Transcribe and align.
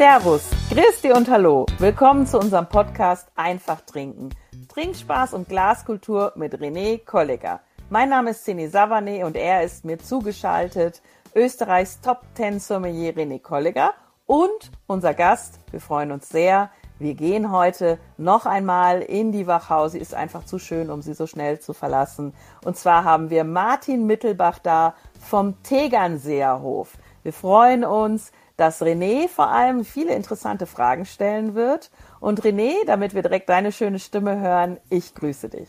Servus, 0.00 0.48
Christi 0.70 1.12
und 1.12 1.28
Hallo. 1.28 1.66
Willkommen 1.78 2.26
zu 2.26 2.38
unserem 2.38 2.66
Podcast 2.66 3.28
Einfach 3.36 3.82
trinken. 3.82 4.30
Trinkspaß 4.72 5.34
und 5.34 5.50
Glaskultur 5.50 6.32
mit 6.36 6.54
René 6.54 7.04
Kollegger. 7.04 7.60
Mein 7.90 8.08
Name 8.08 8.30
ist 8.30 8.46
Cine 8.46 8.70
Savane 8.70 9.26
und 9.26 9.36
er 9.36 9.62
ist 9.62 9.84
mir 9.84 9.98
zugeschaltet. 9.98 11.02
Österreichs 11.34 12.00
Top 12.00 12.22
10 12.32 12.60
Sommelier 12.60 13.12
René 13.12 13.42
Kollegger 13.42 13.92
und 14.24 14.70
unser 14.86 15.12
Gast. 15.12 15.58
Wir 15.70 15.82
freuen 15.82 16.12
uns 16.12 16.30
sehr. 16.30 16.70
Wir 16.98 17.12
gehen 17.12 17.52
heute 17.52 17.98
noch 18.16 18.46
einmal 18.46 19.02
in 19.02 19.32
die 19.32 19.46
Wachau. 19.46 19.88
Sie 19.88 19.98
ist 19.98 20.14
einfach 20.14 20.46
zu 20.46 20.58
schön, 20.58 20.88
um 20.88 21.02
sie 21.02 21.12
so 21.12 21.26
schnell 21.26 21.60
zu 21.60 21.74
verlassen. 21.74 22.32
Und 22.64 22.78
zwar 22.78 23.04
haben 23.04 23.28
wir 23.28 23.44
Martin 23.44 24.06
Mittelbach 24.06 24.60
da 24.60 24.94
vom 25.20 25.62
Tegernseer 25.62 26.62
Hof. 26.62 26.96
Wir 27.22 27.34
freuen 27.34 27.84
uns, 27.84 28.32
dass 28.60 28.82
René 28.82 29.26
vor 29.26 29.48
allem 29.48 29.86
viele 29.86 30.14
interessante 30.14 30.66
Fragen 30.66 31.06
stellen 31.06 31.54
wird. 31.54 31.90
Und 32.20 32.42
René, 32.42 32.72
damit 32.86 33.14
wir 33.14 33.22
direkt 33.22 33.48
deine 33.48 33.72
schöne 33.72 33.98
Stimme 33.98 34.38
hören, 34.38 34.76
ich 34.90 35.14
grüße 35.14 35.48
dich. 35.48 35.68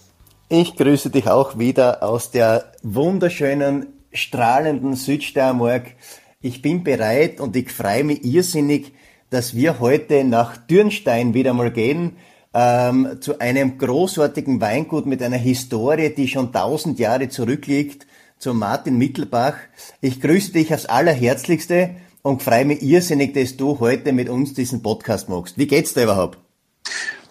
Ich 0.50 0.76
grüße 0.76 1.10
dich 1.10 1.30
auch 1.30 1.58
wieder 1.58 2.04
aus 2.04 2.32
der 2.32 2.74
wunderschönen, 2.84 3.88
strahlenden 4.12 4.96
Südsteiermark. 4.96 5.94
Ich 6.42 6.62
bin 6.62 6.84
bereit 6.84 7.40
und 7.40 7.56
ich 7.56 7.72
freue 7.72 8.04
mich 8.04 8.26
irrsinnig, 8.26 8.94
dass 9.30 9.56
wir 9.56 9.80
heute 9.80 10.26
nach 10.26 10.58
Dürnstein 10.58 11.34
wieder 11.34 11.54
mal 11.54 11.72
gehen, 11.72 12.18
ähm, 12.54 13.20
zu 13.22 13.40
einem 13.40 13.78
großartigen 13.78 14.60
Weingut 14.60 15.06
mit 15.06 15.24
einer 15.24 15.38
Historie, 15.38 16.14
die 16.14 16.28
schon 16.28 16.52
tausend 16.52 17.00
Jahre 17.00 17.30
zurückliegt, 17.30 18.06
zu 18.38 18.54
Martin 18.54 18.98
Mittelbach. 18.98 19.56
Ich 20.02 20.20
grüße 20.20 20.52
dich 20.52 20.74
aufs 20.74 20.88
Allerherzlichste 20.88 21.92
und 22.22 22.44
freue 22.44 22.66
mich 22.66 22.82
irrsinnig, 22.82 23.34
dass 23.34 23.58
du 23.58 23.80
heute 23.80 24.14
mit 24.14 24.30
uns 24.30 24.54
diesen 24.54 24.82
Podcast 24.82 25.30
machst. 25.30 25.58
Wie 25.58 25.68
geht's 25.68 25.94
dir 25.94 26.04
überhaupt? 26.04 26.38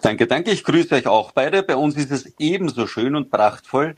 Danke, 0.01 0.27
danke. 0.27 0.51
Ich 0.51 0.63
grüße 0.63 0.95
euch 0.95 1.07
auch 1.07 1.31
beide. 1.31 1.63
Bei 1.63 1.75
uns 1.75 1.95
ist 1.95 2.11
es 2.11 2.33
ebenso 2.39 2.87
schön 2.87 3.15
und 3.15 3.29
prachtvoll. 3.29 3.95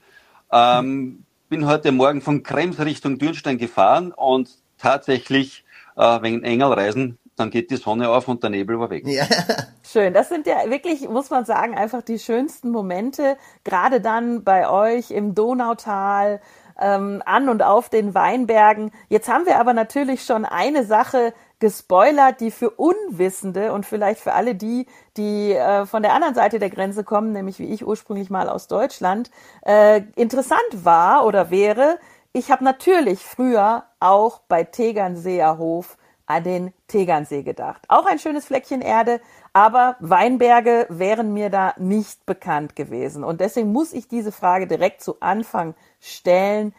Ähm, 0.51 1.23
bin 1.49 1.65
heute 1.65 1.91
Morgen 1.91 2.21
von 2.21 2.43
Krems 2.43 2.79
Richtung 2.79 3.17
Dürnstein 3.17 3.57
gefahren 3.57 4.11
und 4.11 4.49
tatsächlich 4.77 5.63
äh, 5.95 6.21
wegen 6.21 6.43
Engelreisen, 6.43 7.17
dann 7.35 7.49
geht 7.49 7.71
die 7.71 7.77
Sonne 7.77 8.09
auf 8.09 8.27
und 8.27 8.43
der 8.43 8.49
Nebel 8.49 8.79
war 8.79 8.89
weg. 8.89 9.07
Ja. 9.07 9.25
Schön. 9.83 10.13
Das 10.13 10.29
sind 10.29 10.45
ja 10.45 10.69
wirklich, 10.69 11.07
muss 11.09 11.29
man 11.29 11.45
sagen, 11.45 11.75
einfach 11.75 12.01
die 12.01 12.19
schönsten 12.19 12.69
Momente. 12.69 13.37
Gerade 13.63 14.01
dann 14.01 14.43
bei 14.43 14.69
euch 14.69 15.11
im 15.11 15.33
Donautal, 15.33 16.41
ähm, 16.79 17.21
an 17.25 17.49
und 17.49 17.63
auf 17.63 17.89
den 17.89 18.13
Weinbergen. 18.13 18.91
Jetzt 19.09 19.29
haben 19.29 19.45
wir 19.45 19.59
aber 19.59 19.73
natürlich 19.73 20.23
schon 20.23 20.45
eine 20.45 20.85
Sache 20.85 21.33
gespoilert, 21.59 22.41
die 22.41 22.51
für 22.51 22.71
Unwissende 22.71 23.71
und 23.71 23.85
vielleicht 23.85 24.19
für 24.19 24.33
alle 24.33 24.55
die, 24.55 24.85
die 25.15 25.53
äh, 25.53 25.85
von 25.85 26.03
der 26.03 26.13
anderen 26.13 26.35
Seite 26.35 26.59
der 26.59 26.69
Grenze 26.69 27.03
kommen, 27.03 27.31
nämlich 27.31 27.59
wie 27.59 27.71
ich 27.73 27.87
ursprünglich 27.87 28.29
mal 28.29 28.49
aus 28.49 28.67
Deutschland, 28.67 29.31
äh, 29.65 30.01
interessant 30.15 30.59
war 30.73 31.25
oder 31.25 31.51
wäre. 31.51 31.99
Ich 32.33 32.51
habe 32.51 32.63
natürlich 32.63 33.23
früher 33.23 33.85
auch 33.99 34.39
bei 34.47 34.63
Tegernseer 34.63 35.57
Hof 35.57 35.97
an 36.25 36.43
den 36.43 36.73
Tegernsee 36.87 37.43
gedacht. 37.43 37.83
Auch 37.89 38.05
ein 38.05 38.19
schönes 38.19 38.45
Fleckchen 38.45 38.81
Erde, 38.81 39.21
aber 39.53 39.95
Weinberge 39.99 40.87
wären 40.89 41.33
mir 41.33 41.49
da 41.51 41.75
nicht 41.77 42.25
bekannt 42.25 42.75
gewesen. 42.75 43.23
Und 43.23 43.39
deswegen 43.39 43.71
muss 43.71 43.93
ich 43.93 44.07
diese 44.07 44.31
Frage 44.31 44.67
direkt 44.67 45.01
zu 45.01 45.21
Anfang 45.21 45.75
stellen. 46.01 46.73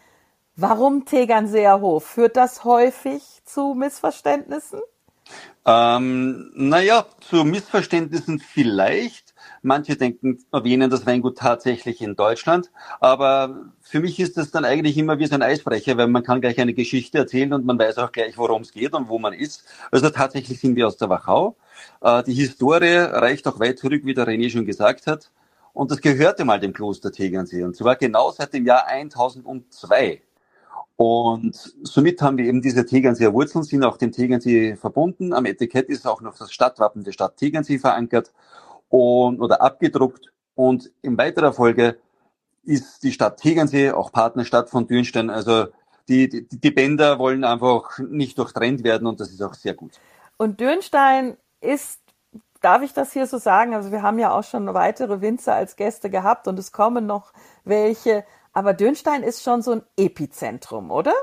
Warum 0.56 1.04
Tegernseer 1.04 1.80
Hof? 1.80 2.04
Führt 2.04 2.36
das 2.36 2.64
häufig 2.64 3.22
zu 3.44 3.74
Missverständnissen? 3.74 4.80
Ähm, 5.64 6.50
naja, 6.54 7.06
zu 7.20 7.44
Missverständnissen 7.44 8.40
vielleicht. 8.40 9.23
Manche 9.64 9.96
denken, 9.96 10.44
erwähnen 10.52 10.90
das 10.90 11.06
Weingut 11.06 11.38
tatsächlich 11.38 12.02
in 12.02 12.16
Deutschland. 12.16 12.70
Aber 13.00 13.70
für 13.80 14.00
mich 14.00 14.20
ist 14.20 14.36
das 14.36 14.50
dann 14.50 14.66
eigentlich 14.66 14.98
immer 14.98 15.18
wie 15.18 15.26
so 15.26 15.34
ein 15.34 15.42
Eisbrecher, 15.42 15.96
weil 15.96 16.08
man 16.08 16.22
kann 16.22 16.42
gleich 16.42 16.60
eine 16.60 16.74
Geschichte 16.74 17.16
erzählen 17.16 17.52
und 17.54 17.64
man 17.64 17.78
weiß 17.78 17.96
auch 17.98 18.12
gleich, 18.12 18.36
worum 18.36 18.60
es 18.60 18.72
geht 18.72 18.92
und 18.92 19.08
wo 19.08 19.18
man 19.18 19.32
ist. 19.32 19.64
Also 19.90 20.10
tatsächlich 20.10 20.60
sind 20.60 20.76
wir 20.76 20.86
aus 20.86 20.98
der 20.98 21.08
Wachau. 21.08 21.56
Äh, 22.02 22.22
die 22.24 22.34
Historie 22.34 22.98
reicht 22.98 23.48
auch 23.48 23.58
weit 23.58 23.78
zurück, 23.78 24.02
wie 24.04 24.12
der 24.12 24.26
René 24.26 24.50
schon 24.50 24.66
gesagt 24.66 25.06
hat. 25.06 25.30
Und 25.72 25.90
das 25.90 26.02
gehörte 26.02 26.44
mal 26.44 26.60
dem 26.60 26.74
Kloster 26.74 27.10
Tegernsee. 27.10 27.64
Und 27.64 27.74
zwar 27.74 27.96
genau 27.96 28.30
seit 28.30 28.52
dem 28.52 28.66
Jahr 28.66 28.86
1002. 28.86 30.20
Und 30.96 31.74
somit 31.82 32.22
haben 32.22 32.36
wir 32.36 32.44
eben 32.44 32.62
diese 32.62 32.86
Tegernseer 32.86 33.32
Wurzeln, 33.32 33.64
sind 33.64 33.82
auch 33.82 33.96
dem 33.96 34.12
Tegernsee 34.12 34.76
verbunden. 34.76 35.32
Am 35.32 35.46
Etikett 35.46 35.88
ist 35.88 36.06
auch 36.06 36.20
noch 36.20 36.36
das 36.36 36.52
Stadtwappen 36.52 37.02
der 37.02 37.12
Stadt 37.12 37.36
Tegernsee 37.36 37.78
verankert 37.78 38.32
und, 38.88 39.40
oder 39.40 39.62
abgedruckt. 39.62 40.32
Und 40.54 40.90
in 41.02 41.18
weiterer 41.18 41.52
Folge 41.52 41.98
ist 42.62 43.02
die 43.02 43.12
Stadt 43.12 43.38
Tegernsee 43.38 43.90
auch 43.90 44.12
Partnerstadt 44.12 44.70
von 44.70 44.86
Dürnstein. 44.86 45.30
Also 45.30 45.66
die, 46.08 46.28
die, 46.28 46.46
die 46.48 46.70
Bänder 46.70 47.18
wollen 47.18 47.44
einfach 47.44 47.98
nicht 47.98 48.38
durchtrennt 48.38 48.84
werden 48.84 49.06
und 49.06 49.20
das 49.20 49.30
ist 49.30 49.42
auch 49.42 49.54
sehr 49.54 49.74
gut. 49.74 49.92
Und 50.36 50.60
Dürnstein 50.60 51.36
ist, 51.60 52.00
darf 52.60 52.82
ich 52.82 52.92
das 52.92 53.12
hier 53.12 53.26
so 53.26 53.38
sagen? 53.38 53.74
Also 53.74 53.90
wir 53.90 54.02
haben 54.02 54.18
ja 54.18 54.32
auch 54.32 54.44
schon 54.44 54.72
weitere 54.74 55.20
Winzer 55.20 55.54
als 55.54 55.76
Gäste 55.76 56.10
gehabt 56.10 56.48
und 56.48 56.58
es 56.58 56.72
kommen 56.72 57.06
noch 57.06 57.32
welche. 57.64 58.24
Aber 58.52 58.74
Dürnstein 58.74 59.22
ist 59.22 59.42
schon 59.42 59.62
so 59.62 59.72
ein 59.72 59.82
Epizentrum, 59.96 60.90
oder? 60.90 61.14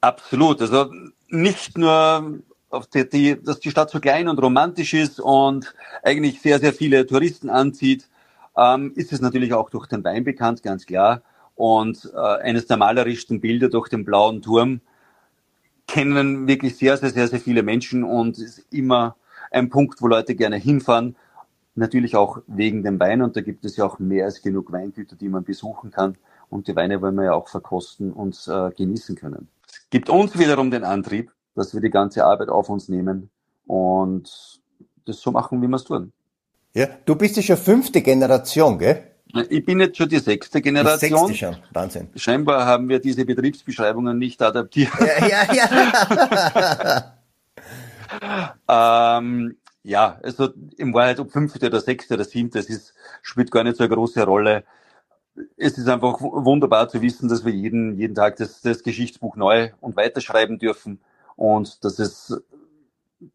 Absolut. 0.00 0.60
Also 0.60 0.90
nicht 1.28 1.76
nur 1.76 2.40
die, 2.94 3.08
die, 3.08 3.42
dass 3.42 3.60
die 3.60 3.70
Stadt 3.70 3.90
so 3.90 4.00
klein 4.00 4.28
und 4.28 4.40
romantisch 4.40 4.94
ist 4.94 5.20
und 5.20 5.74
eigentlich 6.02 6.40
sehr, 6.40 6.58
sehr 6.58 6.72
viele 6.72 7.06
Touristen 7.06 7.50
anzieht, 7.50 8.08
ähm, 8.56 8.92
ist 8.94 9.12
es 9.12 9.20
natürlich 9.20 9.52
auch 9.54 9.70
durch 9.70 9.86
den 9.86 10.04
Wein 10.04 10.24
bekannt, 10.24 10.62
ganz 10.62 10.84
klar. 10.84 11.22
Und 11.54 12.10
äh, 12.14 12.18
eines 12.18 12.66
der 12.66 12.76
malerischsten 12.76 13.40
Bilder 13.40 13.68
durch 13.68 13.88
den 13.88 14.04
blauen 14.04 14.42
Turm 14.42 14.80
kennen 15.86 16.46
wirklich 16.46 16.76
sehr, 16.76 16.96
sehr, 16.96 17.10
sehr, 17.10 17.28
sehr 17.28 17.40
viele 17.40 17.62
Menschen 17.62 18.04
und 18.04 18.38
ist 18.38 18.64
immer 18.70 19.16
ein 19.50 19.70
Punkt, 19.70 20.02
wo 20.02 20.06
Leute 20.06 20.34
gerne 20.34 20.56
hinfahren. 20.56 21.16
Natürlich 21.74 22.16
auch 22.16 22.42
wegen 22.46 22.82
dem 22.82 23.00
Wein 23.00 23.22
und 23.22 23.36
da 23.36 23.40
gibt 23.40 23.64
es 23.64 23.76
ja 23.76 23.86
auch 23.86 23.98
mehr 23.98 24.26
als 24.26 24.42
genug 24.42 24.70
Weingüter, 24.70 25.16
die 25.16 25.28
man 25.28 25.44
besuchen 25.44 25.90
kann. 25.90 26.16
Und 26.50 26.68
die 26.68 26.76
Weine 26.76 27.00
wollen 27.00 27.14
wir 27.14 27.24
ja 27.24 27.32
auch 27.32 27.48
verkosten 27.48 28.12
und 28.12 28.48
äh, 28.48 28.70
genießen 28.70 29.16
können. 29.16 29.48
Es 29.66 29.90
gibt 29.90 30.10
uns 30.10 30.38
wiederum 30.38 30.70
den 30.70 30.84
Antrieb, 30.84 31.30
dass 31.58 31.74
wir 31.74 31.80
die 31.80 31.90
ganze 31.90 32.24
Arbeit 32.24 32.48
auf 32.48 32.68
uns 32.70 32.88
nehmen 32.88 33.30
und 33.66 34.60
das 35.04 35.20
so 35.20 35.30
machen, 35.30 35.60
wie 35.62 35.68
wir 35.68 35.76
es 35.76 35.84
tun. 35.84 36.12
Ja, 36.74 36.86
du 37.04 37.16
bist 37.16 37.36
ja 37.36 37.42
schon 37.42 37.56
fünfte 37.56 38.02
Generation, 38.02 38.78
gell? 38.78 39.02
Ich 39.50 39.64
bin 39.64 39.80
jetzt 39.80 39.96
schon 39.96 40.08
die 40.08 40.18
sechste 40.18 40.62
Generation. 40.62 41.26
Die 41.28 41.34
sechste 41.34 41.54
schon, 41.54 41.56
Wahnsinn. 41.72 42.08
Scheinbar 42.16 42.64
haben 42.64 42.88
wir 42.88 42.98
diese 42.98 43.24
Betriebsbeschreibungen 43.26 44.16
nicht 44.18 44.40
adaptiert. 44.40 44.92
Ja, 45.00 45.26
ja, 45.26 45.54
ja. 48.68 49.18
ähm, 49.18 49.56
ja, 49.82 50.18
also 50.22 50.48
im 50.76 50.94
Wahrheit 50.94 51.20
ob 51.20 51.30
fünfte 51.30 51.66
oder 51.66 51.80
sechste 51.80 52.14
oder 52.14 52.24
siebte, 52.24 52.58
das 52.58 52.68
ist, 52.68 52.94
spielt 53.22 53.50
gar 53.50 53.64
nicht 53.64 53.76
so 53.76 53.84
eine 53.84 53.94
große 53.94 54.24
Rolle. 54.24 54.64
Es 55.56 55.78
ist 55.78 55.88
einfach 55.88 56.20
wunderbar 56.20 56.88
zu 56.88 57.00
wissen, 57.02 57.28
dass 57.28 57.44
wir 57.44 57.52
jeden, 57.52 57.96
jeden 57.96 58.14
Tag 58.14 58.36
das, 58.36 58.60
das 58.60 58.82
Geschichtsbuch 58.82 59.36
neu 59.36 59.70
und 59.80 59.96
weiterschreiben 59.96 60.58
dürfen. 60.58 61.00
Und 61.38 61.84
das 61.84 62.00
ist, 62.00 62.42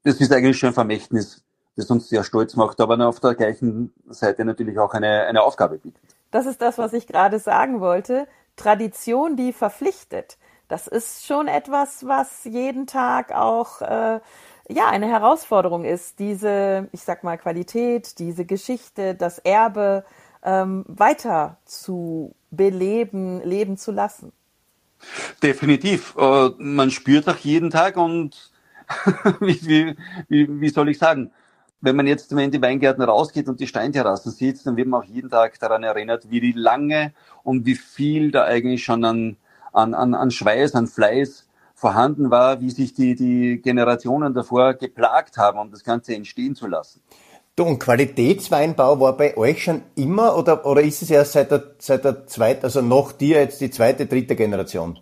das 0.04 0.20
ist 0.20 0.34
eigentlich 0.34 0.60
schon 0.60 0.70
ein 0.70 0.74
Vermächtnis, 0.74 1.42
das 1.78 1.90
uns 1.90 2.10
sehr 2.10 2.26
stolz 2.26 2.58
macht, 2.58 2.82
aber 2.82 3.00
auf 3.08 3.22
der 3.22 3.34
gleichen 3.34 3.94
Seite 4.10 4.44
natürlich 4.44 4.78
auch 4.78 4.94
eine, 4.94 5.24
eine 5.24 5.42
Aufgabe 5.42 5.78
bietet. 5.78 6.04
Das 6.30 6.46
ist 6.46 6.62
das, 6.62 6.78
was 6.78 6.92
ich 6.92 7.08
gerade 7.08 7.40
sagen 7.40 7.80
wollte. 7.80 8.28
Tradition, 8.58 9.38
die 9.38 9.54
verpflichtet. 9.54 10.38
Das 10.68 10.88
ist 10.88 11.26
schon 11.26 11.48
etwas, 11.48 12.06
was 12.06 12.44
jeden 12.44 12.88
Tag 12.88 13.34
auch 13.34 13.82
äh, 13.82 14.20
ja 14.68 14.90
eine 14.90 15.08
Herausforderung 15.08 15.86
ist, 15.86 16.20
diese, 16.20 16.90
ich 16.92 17.04
sag 17.04 17.24
mal, 17.24 17.38
Qualität, 17.38 18.20
diese 18.20 18.44
Geschichte, 18.44 19.16
das 19.16 19.40
Erbe 19.40 20.04
ähm, 20.44 20.84
weiter 20.90 21.56
zu 21.64 22.36
beleben, 22.52 23.42
leben 23.46 23.78
zu 23.78 23.94
lassen. 23.94 24.34
Definitiv. 25.42 26.16
Äh, 26.18 26.50
man 26.58 26.92
spürt 26.92 27.28
auch 27.28 27.38
jeden 27.38 27.70
Tag 27.70 27.98
und 27.98 28.52
wie, 29.40 29.96
wie, 30.30 30.62
wie 30.62 30.70
soll 30.70 30.90
ich 30.90 30.98
sagen? 30.98 31.32
Wenn 31.82 31.98
man 31.98 32.08
jetzt 32.08 32.32
in 32.32 32.52
die 32.52 32.62
Weingärten 32.62 33.04
rausgeht 33.04 33.50
und 33.50 33.60
die 33.60 33.68
Steinterrassen 33.68 34.32
sieht, 34.32 34.66
dann 34.66 34.78
wird 34.78 34.88
man 34.88 35.02
auch 35.02 35.06
jeden 35.06 35.30
Tag 35.30 35.60
daran 35.60 35.84
erinnert, 35.84 36.30
wie 36.30 36.54
lange 36.54 37.14
und 37.44 37.66
wie 37.66 37.76
viel 37.76 38.32
da 38.32 38.46
eigentlich 38.46 38.86
schon 38.86 39.04
an, 39.04 39.36
an, 39.74 39.94
an, 39.94 40.14
an 40.14 40.32
Schweiß, 40.32 40.76
an 40.76 40.88
Fleiß 40.88 41.46
vorhanden 41.76 42.32
war, 42.32 42.62
wie 42.62 42.70
sich 42.70 42.94
die, 42.94 43.16
die 43.16 43.62
Generationen 43.62 44.34
davor 44.34 44.76
geplagt 44.76 45.38
haben, 45.38 45.60
um 45.60 45.72
das 45.72 45.84
Ganze 45.84 46.16
entstehen 46.16 46.56
zu 46.56 46.68
lassen. 46.68 47.02
Du, 47.56 47.66
und 47.66 47.78
Qualitätsweinbau 47.78 49.00
war 49.00 49.16
bei 49.16 49.38
euch 49.38 49.64
schon 49.64 49.84
immer 49.96 50.36
oder, 50.36 50.66
oder 50.66 50.82
ist 50.82 51.04
es 51.04 51.12
erst 51.12 51.34
seit 51.34 51.52
der, 51.52 51.76
seit 51.78 52.04
der 52.04 52.26
zweiten, 52.26 52.66
also 52.66 52.82
noch 52.82 53.12
dir 53.12 53.38
jetzt 53.42 53.62
die 53.62 53.70
zweite, 53.70 54.08
dritte 54.08 54.36
Generation? 54.36 55.00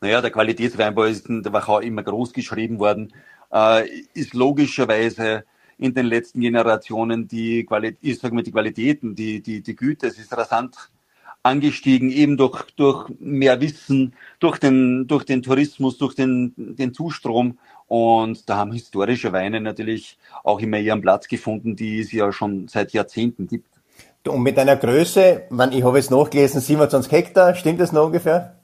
Naja, 0.00 0.20
der 0.22 0.32
Qualitätsweinbau 0.32 1.04
ist 1.04 1.28
in 1.28 1.44
der 1.44 1.52
Wachau 1.52 1.78
immer 1.78 2.02
groß 2.02 2.32
geschrieben 2.32 2.80
worden 2.80 3.12
äh, 3.52 3.88
ist 4.12 4.34
logischerweise 4.34 5.44
in 5.78 5.94
den 5.94 6.06
letzten 6.06 6.40
Generationen 6.40 7.28
die 7.28 7.64
Qualität, 7.64 7.98
ich 8.02 8.18
sag 8.18 8.32
mal, 8.32 8.42
die 8.42 8.52
Qualitäten, 8.52 9.14
die, 9.14 9.40
die, 9.40 9.62
die 9.62 9.76
Güte, 9.76 10.08
es 10.08 10.18
ist 10.18 10.36
rasant 10.36 10.90
angestiegen, 11.42 12.10
eben 12.10 12.36
durch, 12.36 12.64
durch 12.72 13.08
mehr 13.18 13.60
Wissen, 13.60 14.14
durch 14.40 14.58
den, 14.58 15.06
durch 15.06 15.24
den 15.24 15.42
Tourismus, 15.42 15.96
durch 15.96 16.14
den, 16.14 16.54
den 16.56 16.92
Zustrom. 16.92 17.58
Und 17.90 18.48
da 18.48 18.56
haben 18.56 18.70
historische 18.70 19.32
Weine 19.32 19.60
natürlich 19.60 20.16
auch 20.44 20.60
immer 20.60 20.78
ihren 20.78 21.00
Platz 21.00 21.26
gefunden, 21.26 21.74
die 21.74 21.98
es 21.98 22.12
ja 22.12 22.30
schon 22.30 22.68
seit 22.68 22.92
Jahrzehnten 22.92 23.48
gibt. 23.48 23.66
Und 24.28 24.44
mit 24.44 24.56
einer 24.60 24.76
Größe, 24.76 25.48
ich 25.72 25.82
habe 25.82 25.98
jetzt 25.98 26.12
nachgelesen, 26.12 26.60
27 26.60 27.10
Hektar, 27.10 27.56
stimmt 27.56 27.80
das 27.80 27.90
noch 27.90 28.06
ungefähr? 28.06 28.54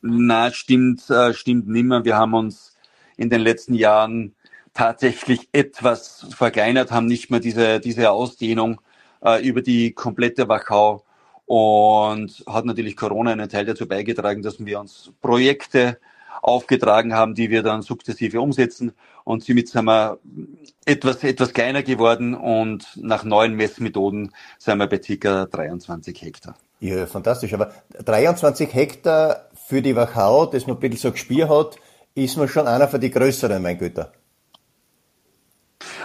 Na, 0.00 0.50
stimmt, 0.50 1.10
äh, 1.10 1.34
stimmt 1.34 1.68
nimmer. 1.68 2.06
Wir 2.06 2.16
haben 2.16 2.32
uns 2.32 2.74
in 3.18 3.28
den 3.28 3.42
letzten 3.42 3.74
Jahren 3.74 4.34
tatsächlich 4.72 5.50
etwas 5.52 6.26
verkleinert, 6.30 6.90
haben 6.90 7.04
nicht 7.04 7.30
mehr 7.30 7.40
diese, 7.40 7.80
diese 7.80 8.10
Ausdehnung 8.10 8.80
äh, 9.22 9.46
über 9.46 9.60
die 9.60 9.92
komplette 9.92 10.48
Wachau 10.48 11.04
und 11.44 12.44
hat 12.46 12.64
natürlich 12.64 12.96
Corona 12.96 13.32
einen 13.32 13.50
Teil 13.50 13.66
dazu 13.66 13.86
beigetragen, 13.86 14.40
dass 14.40 14.64
wir 14.64 14.80
uns 14.80 15.12
Projekte 15.20 15.98
aufgetragen 16.42 17.14
haben, 17.14 17.34
die 17.34 17.50
wir 17.50 17.62
dann 17.62 17.82
sukzessive 17.82 18.40
umsetzen. 18.40 18.92
Und 19.24 19.44
somit 19.44 19.68
sind 19.68 19.84
wir 19.84 20.18
etwas, 20.84 21.22
etwas 21.22 21.52
kleiner 21.52 21.82
geworden 21.82 22.34
und 22.34 22.86
nach 22.96 23.24
neuen 23.24 23.54
Messmethoden 23.54 24.32
sind 24.58 24.78
wir 24.78 24.86
bei 24.86 24.98
ca. 24.98 25.46
23 25.46 26.22
Hektar. 26.22 26.56
Ja, 26.80 27.06
fantastisch. 27.06 27.52
Aber 27.52 27.72
23 28.04 28.72
Hektar 28.72 29.48
für 29.66 29.82
die 29.82 29.94
Wachau, 29.94 30.46
das 30.46 30.66
man 30.66 30.76
ein 30.76 30.80
bisschen 30.80 31.10
so 31.10 31.12
gespielt 31.12 31.48
hat, 31.48 31.76
ist 32.14 32.36
man 32.36 32.48
schon 32.48 32.66
einer 32.66 32.88
von 32.88 33.00
den 33.00 33.10
größeren 33.10 33.62
Weingüter. 33.62 34.12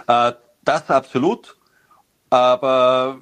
Äh, 0.07 0.33
das 0.63 0.89
absolut. 0.89 1.57
Aber 2.29 3.19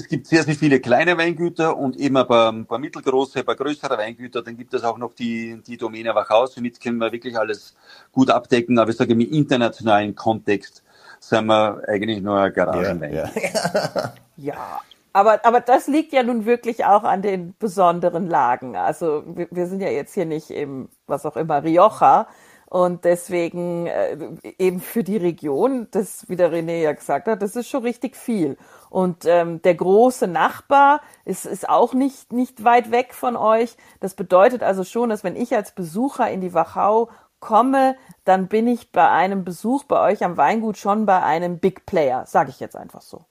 es 0.00 0.08
gibt 0.08 0.26
sehr, 0.26 0.42
sehr 0.42 0.54
viele 0.54 0.80
kleine 0.80 1.16
Weingüter 1.18 1.76
und 1.76 1.96
eben 1.96 2.16
ein 2.16 2.26
paar, 2.26 2.50
ein 2.50 2.66
paar 2.66 2.78
mittelgroße, 2.78 3.40
ein 3.40 3.44
paar 3.44 3.54
größere 3.54 3.98
Weingüter. 3.98 4.42
Dann 4.42 4.56
gibt 4.56 4.72
es 4.74 4.82
auch 4.82 4.98
noch 4.98 5.12
die, 5.14 5.60
die 5.66 5.76
Domäne 5.76 6.14
Wachau. 6.14 6.46
Somit 6.46 6.80
können 6.80 6.98
wir 6.98 7.12
wirklich 7.12 7.38
alles 7.38 7.76
gut 8.10 8.30
abdecken. 8.30 8.78
Aber 8.78 8.90
ich 8.90 8.96
sage, 8.96 9.12
im 9.12 9.20
internationalen 9.20 10.14
Kontext 10.14 10.82
sind 11.20 11.46
wir 11.46 11.82
eigentlich 11.86 12.22
nur 12.22 12.40
ein 12.40 12.52
Garagenwein. 12.52 13.12
Ja, 13.12 13.30
ja. 13.34 14.12
ja, 14.36 14.80
aber, 15.12 15.44
aber 15.44 15.60
das 15.60 15.86
liegt 15.86 16.12
ja 16.12 16.22
nun 16.22 16.46
wirklich 16.46 16.84
auch 16.84 17.04
an 17.04 17.20
den 17.20 17.54
besonderen 17.58 18.26
Lagen. 18.26 18.76
Also 18.76 19.22
wir, 19.26 19.48
wir 19.50 19.66
sind 19.66 19.80
ja 19.80 19.90
jetzt 19.90 20.14
hier 20.14 20.24
nicht 20.24 20.50
im, 20.50 20.88
was 21.06 21.26
auch 21.26 21.36
immer, 21.36 21.62
Rioja, 21.62 22.26
und 22.70 23.04
deswegen 23.04 23.88
äh, 23.88 24.16
eben 24.60 24.78
für 24.78 25.02
die 25.02 25.16
Region, 25.16 25.88
das, 25.90 26.28
wie 26.28 26.36
der 26.36 26.52
René 26.52 26.80
ja 26.80 26.92
gesagt 26.92 27.26
hat, 27.26 27.42
das 27.42 27.56
ist 27.56 27.68
schon 27.68 27.82
richtig 27.82 28.16
viel. 28.16 28.56
Und 28.90 29.24
ähm, 29.26 29.60
der 29.62 29.74
große 29.74 30.28
Nachbar 30.28 31.00
ist, 31.24 31.46
ist 31.46 31.68
auch 31.68 31.94
nicht, 31.94 32.32
nicht 32.32 32.62
weit 32.62 32.92
weg 32.92 33.12
von 33.12 33.34
euch. 33.34 33.76
Das 33.98 34.14
bedeutet 34.14 34.62
also 34.62 34.84
schon, 34.84 35.10
dass 35.10 35.24
wenn 35.24 35.34
ich 35.34 35.52
als 35.52 35.72
Besucher 35.72 36.30
in 36.30 36.40
die 36.40 36.54
Wachau 36.54 37.10
komme, 37.40 37.96
dann 38.24 38.46
bin 38.46 38.68
ich 38.68 38.92
bei 38.92 39.08
einem 39.08 39.42
Besuch 39.44 39.82
bei 39.82 40.12
euch 40.12 40.22
am 40.22 40.36
Weingut 40.36 40.76
schon 40.76 41.06
bei 41.06 41.20
einem 41.24 41.58
Big 41.58 41.86
Player, 41.86 42.24
sage 42.26 42.50
ich 42.50 42.60
jetzt 42.60 42.76
einfach 42.76 43.02
so. 43.02 43.24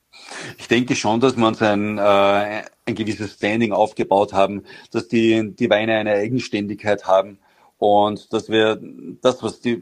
Ich 0.58 0.68
denke 0.68 0.98
schon, 0.98 1.22
dass 1.22 1.38
wir 1.38 1.48
uns 1.48 1.62
ein, 1.62 1.98
äh, 1.98 2.02
ein 2.02 2.96
gewisses 2.96 3.36
Standing 3.36 3.72
aufgebaut 3.72 4.34
haben, 4.34 4.66
dass 4.92 5.08
die, 5.08 5.56
die 5.56 5.70
Weine 5.70 5.96
eine 5.96 6.12
Eigenständigkeit 6.12 7.08
haben 7.08 7.40
und 7.80 8.32
dass 8.32 8.50
wir 8.50 8.80
das, 9.22 9.42
was 9.42 9.62
die, 9.62 9.82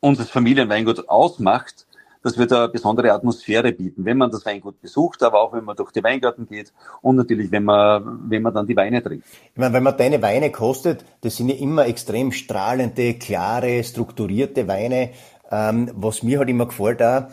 unser 0.00 0.24
Familienweingut 0.24 1.08
ausmacht, 1.08 1.86
dass 2.22 2.38
wir 2.38 2.46
da 2.46 2.64
eine 2.64 2.68
besondere 2.68 3.12
Atmosphäre 3.12 3.72
bieten, 3.72 4.04
wenn 4.04 4.18
man 4.18 4.30
das 4.30 4.44
Weingut 4.44 4.80
besucht, 4.80 5.22
aber 5.22 5.40
auch 5.40 5.52
wenn 5.52 5.64
man 5.64 5.76
durch 5.76 5.92
die 5.92 6.02
Weingarten 6.02 6.46
geht 6.46 6.72
und 7.00 7.16
natürlich, 7.16 7.50
wenn 7.52 7.64
man, 7.64 8.30
wenn 8.30 8.42
man 8.42 8.54
dann 8.54 8.66
die 8.66 8.76
Weine 8.76 9.02
trinkt. 9.02 9.26
Ich 9.52 9.58
meine, 9.58 9.72
wenn 9.74 9.82
man 9.82 9.96
deine 9.96 10.20
Weine 10.22 10.50
kostet, 10.50 11.04
das 11.20 11.36
sind 11.36 11.48
ja 11.48 11.56
immer 11.56 11.86
extrem 11.86 12.32
strahlende, 12.32 13.14
klare, 13.14 13.82
strukturierte 13.84 14.66
Weine. 14.68 15.10
Ähm, 15.50 15.90
was 15.94 16.22
mir 16.22 16.40
halt 16.40 16.48
immer 16.48 16.66
gefällt 16.66 17.02
auch, 17.02 17.28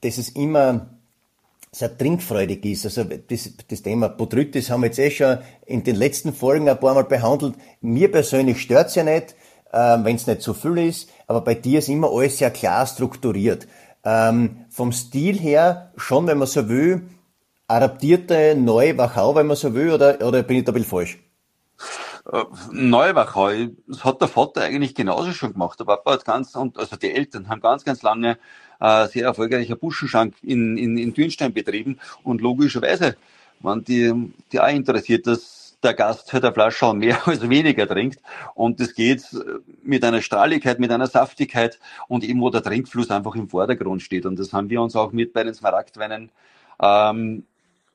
dass 0.00 0.18
es 0.18 0.30
immer 0.30 0.88
sehr 1.76 1.96
trinkfreudig 1.96 2.64
ist. 2.64 2.86
Also 2.86 3.04
das, 3.04 3.50
das 3.68 3.82
Thema 3.82 4.08
Botrytis 4.08 4.70
haben 4.70 4.80
wir 4.80 4.86
jetzt 4.86 4.98
eh 4.98 5.10
schon 5.10 5.38
in 5.66 5.84
den 5.84 5.96
letzten 5.96 6.32
Folgen 6.32 6.68
ein 6.68 6.80
paar 6.80 6.94
Mal 6.94 7.04
behandelt. 7.04 7.54
Mir 7.82 8.10
persönlich 8.10 8.62
stört's 8.62 8.94
ja 8.94 9.04
nicht, 9.04 9.34
äh, 9.72 9.98
wenn 10.02 10.16
es 10.16 10.26
nicht 10.26 10.40
zu 10.40 10.54
so 10.54 10.60
viel 10.60 10.88
ist, 10.88 11.10
aber 11.26 11.42
bei 11.42 11.54
dir 11.54 11.80
ist 11.80 11.88
immer 11.88 12.10
alles 12.10 12.38
sehr 12.38 12.50
klar 12.50 12.86
strukturiert. 12.86 13.68
Ähm, 14.04 14.64
vom 14.70 14.90
Stil 14.92 15.38
her 15.38 15.92
schon, 15.96 16.26
wenn 16.26 16.38
man 16.38 16.48
so 16.48 16.68
will, 16.70 17.02
adaptierte 17.66 18.54
neue 18.56 18.96
Wachau, 18.96 19.34
wenn 19.34 19.46
man 19.46 19.56
so 19.56 19.74
will, 19.74 19.92
oder, 19.92 20.26
oder 20.26 20.42
bin 20.42 20.58
ich 20.58 20.64
da 20.64 20.72
ein 20.72 20.74
bisschen 20.76 20.88
falsch? 20.88 21.18
Äh, 22.32 22.44
Neuwachau, 22.72 23.50
das 23.86 24.04
hat 24.04 24.20
der 24.20 24.28
Vater 24.28 24.62
eigentlich 24.62 24.94
genauso 24.94 25.32
schon 25.32 25.52
gemacht. 25.52 25.78
Der 25.78 25.84
Papa 25.84 26.12
hat 26.12 26.24
ganz, 26.24 26.54
und 26.56 26.78
also 26.78 26.96
die 26.96 27.12
Eltern 27.12 27.48
haben 27.48 27.60
ganz, 27.60 27.84
ganz 27.84 28.02
lange 28.02 28.38
äh, 28.80 29.06
sehr 29.08 29.26
erfolgreicher 29.26 29.76
Buschenschank 29.76 30.34
in, 30.42 30.76
in, 30.76 30.98
in 30.98 31.14
Dürnstein 31.14 31.52
betrieben. 31.52 31.98
Und 32.24 32.40
logischerweise 32.40 33.16
waren 33.60 33.84
die, 33.84 34.32
die 34.52 34.60
auch 34.60 34.68
interessiert, 34.68 35.26
dass 35.26 35.78
der 35.82 35.94
Gast 35.94 36.32
halt 36.32 36.44
eine 36.44 36.52
Flasche 36.52 36.92
mehr 36.94 37.18
als 37.28 37.48
weniger 37.48 37.86
trinkt. 37.86 38.20
Und 38.54 38.80
das 38.80 38.94
geht 38.94 39.24
mit 39.82 40.04
einer 40.04 40.22
Strahligkeit, 40.22 40.80
mit 40.80 40.90
einer 40.90 41.06
Saftigkeit 41.06 41.78
und 42.08 42.24
eben 42.24 42.40
wo 42.40 42.50
der 42.50 42.62
Trinkfluss 42.62 43.10
einfach 43.10 43.36
im 43.36 43.48
Vordergrund 43.48 44.02
steht. 44.02 44.26
Und 44.26 44.38
das 44.38 44.52
haben 44.52 44.68
wir 44.70 44.82
uns 44.82 44.96
auch 44.96 45.12
mit 45.12 45.32
bei 45.32 45.44
den 45.44 45.54
Smaragdweinen 45.54 46.30
ähm, 46.80 47.44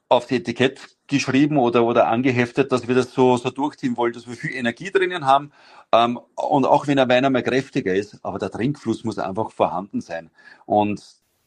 auf 0.07 0.25
die 0.28 0.38
Etikett 0.38 0.80
geschrieben 1.12 1.58
oder, 1.58 1.84
oder 1.84 2.08
angeheftet, 2.08 2.72
dass 2.72 2.88
wir 2.88 2.96
das 2.96 3.13
so, 3.13 3.38
so 3.38 3.50
durchziehen 3.50 3.98
wollen, 3.98 4.13
dass 4.13 4.28
wir 4.28 4.36
viel 4.36 4.56
Energie 4.56 4.92
drinnen 4.92 5.25
haben. 5.25 5.52
Ähm, 5.92 6.19
und 6.36 6.66
auch 6.66 6.88
wenn 6.88 7.00
ein 7.00 7.10
Wein 7.10 7.25
einmal 7.25 7.44
kräftiger 7.44 7.94
ist, 7.94 8.19
aber 8.24 8.40
der 8.40 8.50
Trinkfluss 8.50 9.04
muss 9.04 9.19
einfach 9.19 9.52
vorhanden 9.52 10.02
sein. 10.02 10.31
Und 10.66 11.04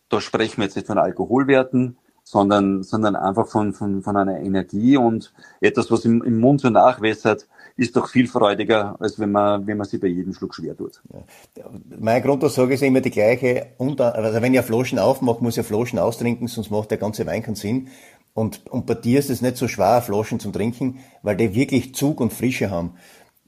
da 0.09 0.21
sprechen 0.21 0.59
wir 0.59 0.65
jetzt 0.65 0.77
nicht 0.77 0.87
von 0.87 0.99
Alkoholwerten, 0.99 1.97
sondern, 2.25 2.83
sondern 2.83 3.17
einfach 3.17 3.47
von, 3.47 3.75
von, 3.75 4.03
von 4.03 4.17
einer 4.17 4.41
Energie 4.41 4.97
und 4.97 5.33
etwas, 5.61 5.91
was 5.91 6.05
im, 6.05 6.23
im 6.23 6.41
Mund 6.41 6.63
so 6.63 6.71
nachwässert, 6.71 7.47
ist 7.77 7.97
doch 7.97 8.09
viel 8.09 8.29
freudiger, 8.29 8.97
als 9.01 9.19
wenn 9.19 9.33
man, 9.33 9.67
wenn 9.67 9.77
man 9.77 9.87
sich 9.87 10.01
bei 10.01 10.07
jedem 10.07 10.33
Schluck 10.33 10.55
schwer 10.55 10.77
tut. 10.77 11.03
Ja. 11.13 11.65
Meine 11.99 12.23
Grundaussage 12.23 12.75
ist 12.75 12.83
immer 12.83 13.01
die 13.01 13.11
gleiche. 13.11 13.73
Also 13.79 14.41
wenn 14.41 14.55
ich 14.55 14.61
Flaschen 14.63 14.99
aufmache, 14.99 15.43
muss 15.43 15.59
ich 15.59 15.67
Flaschen 15.67 15.99
austrinken, 15.99 16.47
sonst 16.47 16.71
macht 16.71 16.91
der 16.91 16.99
ganze 16.99 17.27
Wein 17.27 17.43
keinen 17.43 17.57
Sinn. 17.57 17.89
Und, 18.35 18.67
und 18.67 18.87
bei 18.87 18.95
dir 18.95 19.21
ist 19.21 19.31
es 19.31 19.43
nicht 19.43 19.57
so 19.57 19.69
schwer, 19.69 20.03
Flaschen 20.03 20.41
zum 20.41 20.53
Trinken, 20.53 20.99
weil 21.23 21.37
die 21.37 21.55
wirklich 21.55 21.95
Zug 21.95 22.21
und 22.21 22.33
Frische 22.33 22.71
haben. 22.71 22.97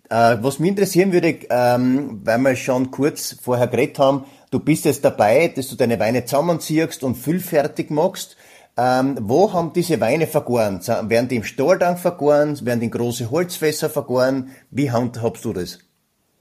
Äh, 0.09 0.38
was 0.40 0.61
mich 0.61 0.71
interessieren 0.71 1.12
würde, 1.12 1.40
ähm, 1.50 2.21
weil 2.25 2.38
wir 2.38 2.57
schon 2.57 2.93
kurz 2.93 3.37
vorher 3.43 3.66
geredet 3.66 3.99
haben, 3.99 4.25
du 4.52 4.61
bist 4.61 4.85
jetzt 4.85 5.05
dabei, 5.05 5.49
dass 5.49 5.69
du 5.69 5.75
deine 5.75 5.99
Weine 5.99 6.25
zusammenziehst 6.25 7.02
und 7.02 7.16
füllfertig 7.16 7.90
machst. 7.90 8.37
Ähm, 8.76 9.19
wo 9.21 9.52
haben 9.52 9.73
diese 9.73 10.00
Weine 10.00 10.28
vergoren? 10.28 10.81
Werden 10.87 11.28
die 11.28 11.37
im 11.37 11.45
Stahltank 11.45 11.99
vergoren? 11.99 12.64
Werden 12.64 12.78
die 12.78 12.87
in 12.87 12.93
große 12.93 13.31
Holzfässer 13.31 13.90
vergoren? 13.90 14.50
Wie 14.71 14.93
handhabst 14.93 15.45
du 15.45 15.52
das? 15.52 15.81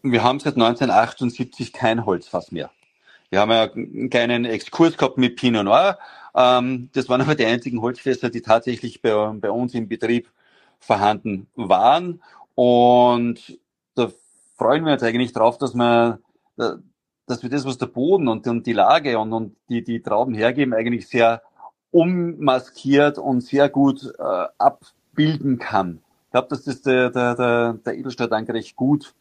Wir 0.04 0.22
haben 0.22 0.40
seit 0.40 0.54
1978 0.54 1.74
kein 1.74 2.06
Holzfass 2.06 2.52
mehr. 2.52 2.70
Wir 3.30 3.40
haben 3.40 3.52
ja 3.52 3.72
einen 3.72 4.10
kleinen 4.10 4.46
Exkurs 4.46 4.98
gehabt 4.98 5.18
mit 5.18 5.36
Pinot 5.36 5.66
Noir. 5.66 5.98
Ähm, 6.36 6.90
das 6.94 7.10
waren 7.10 7.22
aber 7.22 7.36
die 7.36 7.46
einzigen 7.46 7.82
Holzfässer, 7.82 8.30
die 8.30 8.42
tatsächlich 8.42 9.02
bei, 9.02 9.12
bei 9.36 9.52
uns 9.52 9.74
im 9.74 9.88
Betrieb 9.88 10.30
vorhanden 10.80 11.48
waren. 11.56 12.22
Und 12.54 13.60
da 13.96 14.12
freuen 14.58 14.86
wir 14.86 14.94
uns 14.94 15.04
eigentlich 15.04 15.34
drauf, 15.34 15.58
dass 15.58 15.74
wir, 15.74 16.20
dass 16.56 17.44
wir 17.44 17.50
das, 17.50 17.66
was 17.66 17.78
der 17.78 17.88
Boden 17.88 18.28
und, 18.28 18.48
und 18.48 18.66
die 18.66 18.74
Lage 18.74 19.18
und, 19.20 19.34
und 19.34 19.56
die, 19.70 19.84
die 19.84 20.02
Trauben 20.02 20.34
hergeben, 20.34 20.74
eigentlich 20.74 21.08
sehr 21.08 21.42
ummaskiert 21.92 23.18
und 23.18 23.42
sehr 23.42 23.70
gut 23.70 24.14
äh, 24.18 24.46
abbilden 24.58 25.60
kann. 25.60 26.02
Ich 26.26 26.32
glaube, 26.32 26.50
dass 26.50 26.64
das 26.64 26.82
der, 26.82 27.10
der, 27.10 27.36
der, 27.36 27.74
der 27.86 27.98
Edelstadt 27.98 28.32
recht 28.32 28.76
gut, 28.76 29.14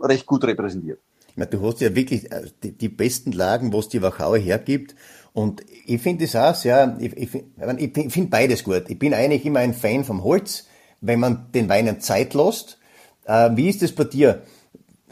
recht 0.00 0.26
gut 0.26 0.44
repräsentiert. 0.44 1.00
Du 1.46 1.66
hast 1.66 1.80
ja 1.80 1.94
wirklich 1.94 2.30
äh, 2.32 2.46
die, 2.62 2.72
die 2.72 2.88
besten 2.88 3.32
Lagen, 3.32 3.72
was 3.72 3.88
die 3.88 4.02
Wachau 4.02 4.34
hergibt. 4.36 4.94
Und 5.32 5.62
ich 5.86 6.00
finde 6.00 6.24
es 6.24 6.34
auch 6.34 6.54
sehr, 6.54 6.96
ich, 7.00 7.16
ich, 7.16 7.30
finde 7.30 8.28
beides 8.28 8.64
gut. 8.64 8.84
Ich 8.88 8.98
bin 8.98 9.14
eigentlich 9.14 9.44
immer 9.46 9.60
ein 9.60 9.74
Fan 9.74 10.04
vom 10.04 10.24
Holz, 10.24 10.66
wenn 11.00 11.20
man 11.20 11.52
den 11.52 11.68
Weinen 11.68 12.00
Zeit 12.00 12.34
lässt. 12.34 12.78
Äh, 13.24 13.50
wie 13.54 13.68
ist 13.68 13.82
es 13.82 13.94
bei 13.94 14.04
dir? 14.04 14.42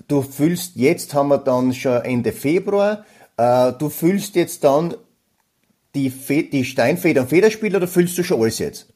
Du 0.08 0.22
fühlst, 0.22 0.76
jetzt 0.76 1.14
haben 1.14 1.28
wir 1.28 1.38
dann 1.38 1.72
schon 1.72 2.02
Ende 2.02 2.32
Februar, 2.32 3.04
äh, 3.36 3.72
du 3.72 3.88
fühlst 3.88 4.34
jetzt 4.36 4.64
dann 4.64 4.94
die, 5.94 6.10
Fe 6.10 6.44
die 6.44 6.64
Steinfeder 6.64 7.22
und 7.22 7.28
Federspiele 7.28 7.78
oder 7.78 7.88
fühlst 7.88 8.18
du 8.18 8.22
schon 8.22 8.40
alles 8.40 8.58
jetzt? 8.58 8.92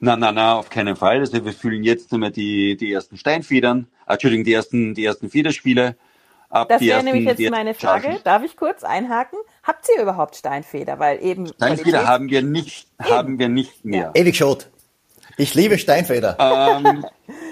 Nein, 0.00 0.20
nein, 0.20 0.34
nein, 0.34 0.56
auf 0.56 0.70
keinen 0.70 0.96
Fall. 0.96 1.18
Also 1.18 1.44
wir 1.44 1.52
fühlen 1.52 1.82
jetzt 1.82 2.12
nur 2.12 2.30
die, 2.30 2.76
die 2.76 2.92
ersten 2.92 3.16
Steinfedern, 3.16 3.86
äh, 4.06 4.12
Entschuldigung, 4.12 4.44
die 4.44 4.52
ersten, 4.52 4.94
die 4.94 5.04
ersten 5.04 5.30
Federspiele. 5.30 5.96
Ab 6.54 6.68
Das 6.68 6.80
wäre 6.80 7.02
nämlich 7.02 7.24
jetzt 7.24 7.50
meine 7.50 7.74
Frage. 7.74 8.04
Chargen. 8.04 8.24
Darf 8.24 8.42
ich 8.42 8.56
kurz 8.56 8.84
einhaken? 8.84 9.38
Habt 9.62 9.86
ihr 9.94 10.02
überhaupt 10.02 10.36
Steinfeder? 10.36 10.98
Weil 10.98 11.22
eben 11.22 11.48
Steinfeder 11.48 12.06
haben 12.06 12.28
wir 12.30 12.42
nicht, 12.42 12.88
eben. 13.00 13.10
haben 13.10 13.38
wir 13.38 13.48
nicht 13.48 13.84
mehr. 13.84 14.12
Ja. 14.14 14.20
Ewig 14.20 14.36
schot. 14.36 14.68
Ich 15.36 15.54
liebe 15.54 15.78
Steinfeder. 15.78 16.36
Ähm, 16.38 17.04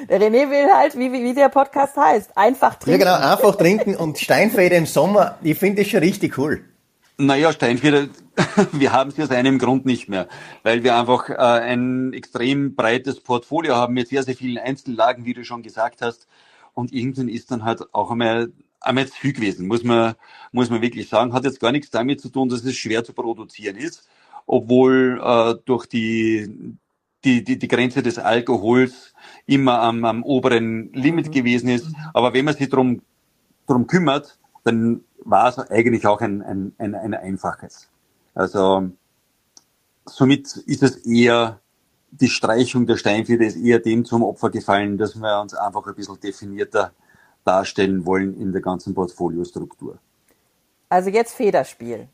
der 0.09 0.21
René 0.21 0.51
will 0.51 0.73
halt, 0.73 0.97
wie, 0.97 1.13
wie 1.13 1.35
der 1.35 1.49
Podcast 1.49 1.97
heißt, 1.97 2.37
einfach 2.37 2.77
trinken. 2.77 3.01
Ja 3.01 3.17
genau, 3.17 3.33
einfach 3.33 3.57
trinken 3.57 3.97
und 3.97 4.19
Steinfeder 4.19 4.77
im 4.77 4.87
Sommer, 4.87 5.39
ich 5.43 5.59
finde 5.59 5.83
das 5.83 5.91
schon 5.91 6.01
richtig 6.01 6.39
cool. 6.39 6.65
Naja, 7.19 7.53
Steinfeder, 7.53 8.07
wir 8.73 8.93
haben 8.93 9.11
sie 9.11 9.23
aus 9.23 9.31
einem 9.31 9.59
Grund 9.59 9.85
nicht 9.85 10.09
mehr, 10.09 10.29
weil 10.63 10.85
wir 10.85 10.97
einfach 10.97 11.29
äh, 11.29 11.35
ein 11.35 12.13
extrem 12.13 12.77
breites 12.77 13.21
Portfolio 13.21 13.75
haben 13.75 13.95
mit 13.95 14.09
sehr, 14.09 14.23
sehr 14.23 14.37
vielen 14.37 14.59
Einzellagen, 14.59 15.25
wie 15.25 15.35
du 15.35 15.45
schon 15.45 15.63
gesagt 15.63 16.03
hast. 16.03 16.29
Und 16.75 16.93
irgendwann 16.93 17.29
ist 17.29 17.51
dann 17.51 17.65
halt 17.65 17.83
auch 17.93 18.11
einmal, 18.13 18.53
einmal 18.83 19.07
zu 19.07 19.15
viel 19.15 19.33
gewesen, 19.33 19.67
muss 19.67 19.83
man, 19.83 20.15
muss 20.53 20.71
man 20.71 20.83
wirklich 20.83 21.09
sagen. 21.09 21.33
Hat 21.33 21.45
jetzt 21.45 21.61
gar 21.61 21.73
nichts 21.73 21.91
damit 21.91 22.21
zu 22.21 22.29
tun, 22.29 22.49
dass 22.49 22.65
es 22.65 22.77
schwer 22.77 23.05
zu 23.05 23.13
produzieren 23.13 23.77
ist, 23.77 24.09
obwohl 24.47 25.21
äh, 25.23 25.55
durch 25.65 25.87
die, 25.87 26.77
die, 27.25 27.45
die, 27.45 27.59
die 27.59 27.69
Grenze 27.69 28.03
des 28.03 28.19
Alkohols 28.19 29.15
immer 29.47 29.81
am, 29.81 30.05
am 30.05 30.23
oberen 30.23 30.93
Limit 30.93 31.29
mhm. 31.29 31.33
gewesen 31.33 31.69
ist. 31.69 31.87
Aber 32.13 32.33
wenn 32.35 32.45
man 32.45 32.57
sich 32.57 32.69
drum, 32.69 33.03
drum 33.67 33.87
kümmert, 33.87 34.39
dann 34.65 35.03
war 35.25 35.49
es 35.49 35.59
eigentlich 35.59 36.07
auch 36.07 36.21
ein, 36.21 36.43
ein, 36.43 36.73
ein, 36.79 36.95
ein 36.95 37.15
einfaches. 37.15 37.89
Also 38.35 38.91
somit 40.05 40.57
ist 40.57 40.83
es 40.83 40.97
eher 40.97 41.61
die 42.13 42.29
Streichung 42.29 42.87
der 42.87 42.99
Steinfeder 42.99 43.47
ist 43.47 43.57
eher 43.57 43.79
dem 43.79 44.05
zum 44.05 44.23
Opfer 44.23 44.51
gefallen, 44.51 44.99
dass 44.99 45.17
wir 45.17 45.41
uns 45.41 45.55
einfach 45.55 45.87
ein 45.87 45.95
bisschen 45.95 46.21
definierter 46.21 46.93
darstellen 47.45 48.07
wollen 48.07 48.39
in 48.41 48.53
der 48.53 48.61
ganzen 48.61 48.95
Portfoliostruktur. 48.95 49.99
Also 50.89 51.11
jetzt 51.11 51.35
Federspiel. 51.35 52.09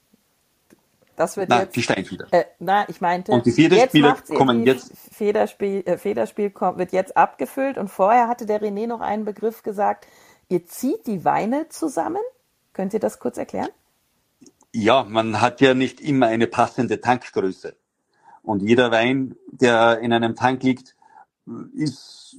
Das 1.16 1.36
wird 1.36 1.48
na, 1.48 1.62
jetzt, 1.62 1.74
die 1.74 1.82
Steinfeder. 1.82 2.28
Äh, 2.30 2.44
na, 2.60 2.88
ich 2.88 3.00
meinte, 3.00 3.32
und 3.32 3.44
die 3.44 3.50
Federspiele 3.50 4.14
kommen 4.36 4.64
jetzt. 4.64 4.92
Federspiel, 5.12 5.82
äh, 5.84 5.98
Federspiel 5.98 6.50
kommt, 6.50 6.78
wird 6.78 6.92
jetzt 6.92 7.16
abgefüllt 7.16 7.76
und 7.76 7.88
vorher 7.88 8.28
hatte 8.28 8.46
der 8.46 8.62
René 8.62 8.86
noch 8.86 9.00
einen 9.00 9.24
Begriff 9.24 9.64
gesagt. 9.64 10.06
Ihr 10.48 10.64
zieht 10.66 11.08
die 11.08 11.24
Weine 11.24 11.68
zusammen? 11.70 12.22
Könnt 12.72 12.94
ihr 12.94 13.00
das 13.00 13.18
kurz 13.18 13.36
erklären? 13.36 13.68
Ja, 14.72 15.02
man 15.02 15.40
hat 15.40 15.60
ja 15.60 15.74
nicht 15.74 16.00
immer 16.00 16.28
eine 16.28 16.46
passende 16.46 17.00
Tankgröße. 17.00 17.74
Und 18.42 18.62
jeder 18.62 18.92
Wein, 18.92 19.34
der 19.50 19.98
in 19.98 20.12
einem 20.12 20.36
Tank 20.36 20.62
liegt, 20.62 20.94
ist 21.74 22.36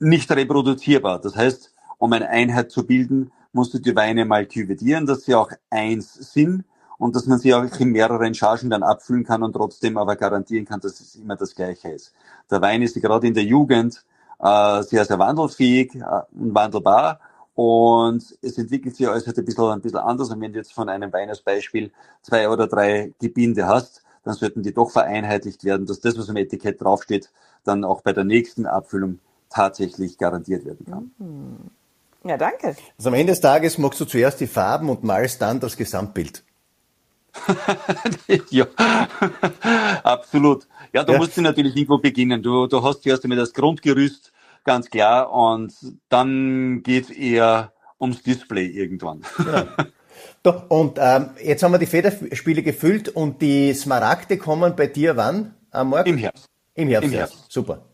nicht 0.00 0.30
reproduzierbar. 0.30 1.20
Das 1.20 1.36
heißt, 1.36 1.72
um 1.98 2.12
eine 2.12 2.28
Einheit 2.28 2.70
zu 2.70 2.86
bilden, 2.86 3.32
musst 3.52 3.74
du 3.74 3.78
die 3.78 3.94
Weine 3.96 4.24
mal 4.24 4.46
küvetieren, 4.46 5.06
dass 5.06 5.24
sie 5.24 5.34
auch 5.34 5.50
eins 5.70 6.14
sind 6.14 6.64
und 6.98 7.14
dass 7.14 7.26
man 7.26 7.38
sie 7.38 7.54
auch 7.54 7.64
in 7.78 7.90
mehreren 7.90 8.34
Chargen 8.34 8.70
dann 8.70 8.82
abfüllen 8.82 9.24
kann 9.24 9.42
und 9.42 9.52
trotzdem 9.52 9.96
aber 9.96 10.16
garantieren 10.16 10.64
kann, 10.64 10.80
dass 10.80 11.00
es 11.00 11.16
immer 11.16 11.36
das 11.36 11.54
Gleiche 11.54 11.90
ist. 11.90 12.12
Der 12.50 12.60
Wein 12.60 12.82
ist 12.82 13.00
gerade 13.00 13.26
in 13.26 13.34
der 13.34 13.44
Jugend 13.44 14.04
äh, 14.40 14.82
sehr, 14.82 15.04
sehr 15.04 15.18
wandelfähig 15.18 15.94
äh, 15.94 16.22
und 16.32 16.54
wandelbar 16.54 17.20
und 17.54 18.38
es 18.40 18.56
entwickelt 18.56 18.94
sich 18.94 19.08
alles 19.08 19.26
halt 19.26 19.36
ein 19.38 19.44
bisschen, 19.44 19.64
ein 19.64 19.80
bisschen 19.80 19.98
anders. 19.98 20.30
Und 20.30 20.40
wenn 20.40 20.52
du 20.52 20.58
jetzt 20.58 20.72
von 20.72 20.88
einem 20.88 21.12
Wein 21.12 21.28
als 21.28 21.40
Beispiel 21.40 21.90
zwei 22.22 22.48
oder 22.48 22.68
drei 22.68 23.12
Gebinde 23.18 23.66
hast, 23.66 24.04
dann 24.22 24.34
sollten 24.34 24.62
die 24.62 24.72
doch 24.72 24.92
vereinheitlicht 24.92 25.64
werden, 25.64 25.84
dass 25.84 25.98
das, 25.98 26.16
was 26.16 26.28
im 26.28 26.36
Etikett 26.36 26.80
draufsteht, 26.80 27.32
dann 27.64 27.82
auch 27.82 28.02
bei 28.02 28.12
der 28.12 28.22
nächsten 28.22 28.66
Abfüllung 28.66 29.18
tatsächlich 29.50 30.18
garantiert 30.18 30.64
werden 30.66 30.86
kann. 30.86 31.10
Mhm. 31.18 31.70
Ja, 32.28 32.36
danke. 32.36 32.76
Also 32.98 33.08
am 33.08 33.14
Ende 33.14 33.32
des 33.32 33.40
Tages 33.40 33.78
magst 33.78 33.98
du 34.00 34.04
zuerst 34.04 34.38
die 34.40 34.46
Farben 34.46 34.90
und 34.90 35.02
malst 35.02 35.40
dann 35.40 35.60
das 35.60 35.78
Gesamtbild. 35.78 36.44
ja, 38.50 38.66
absolut. 40.02 40.68
Ja, 40.92 41.04
du 41.04 41.12
ja. 41.12 41.18
musst 41.18 41.38
natürlich 41.38 41.74
irgendwo 41.74 41.96
beginnen. 41.96 42.42
Du, 42.42 42.66
du 42.66 42.82
hast 42.82 43.02
zuerst 43.02 43.24
einmal 43.24 43.38
das 43.38 43.54
Grundgerüst, 43.54 44.32
ganz 44.64 44.90
klar, 44.90 45.32
und 45.32 45.72
dann 46.10 46.82
geht 46.82 47.04
es 47.04 47.10
eher 47.10 47.72
ums 47.98 48.22
Display 48.22 48.66
irgendwann. 48.66 49.22
Genau. 49.38 49.64
Doch, 50.42 50.68
und 50.68 50.98
ähm, 51.00 51.30
jetzt 51.42 51.62
haben 51.62 51.72
wir 51.72 51.78
die 51.78 51.86
Federspiele 51.86 52.62
gefüllt 52.62 53.08
und 53.08 53.40
die 53.40 53.72
Smaragde 53.72 54.36
kommen 54.36 54.76
bei 54.76 54.86
dir 54.86 55.16
wann 55.16 55.54
am 55.70 55.90
Morgen? 55.90 56.10
Im 56.10 56.18
Herbst. 56.18 56.46
Im 56.74 56.88
Herbst, 56.88 57.10
Im 57.10 57.16
Herbst. 57.16 57.44
Super. 57.48 57.86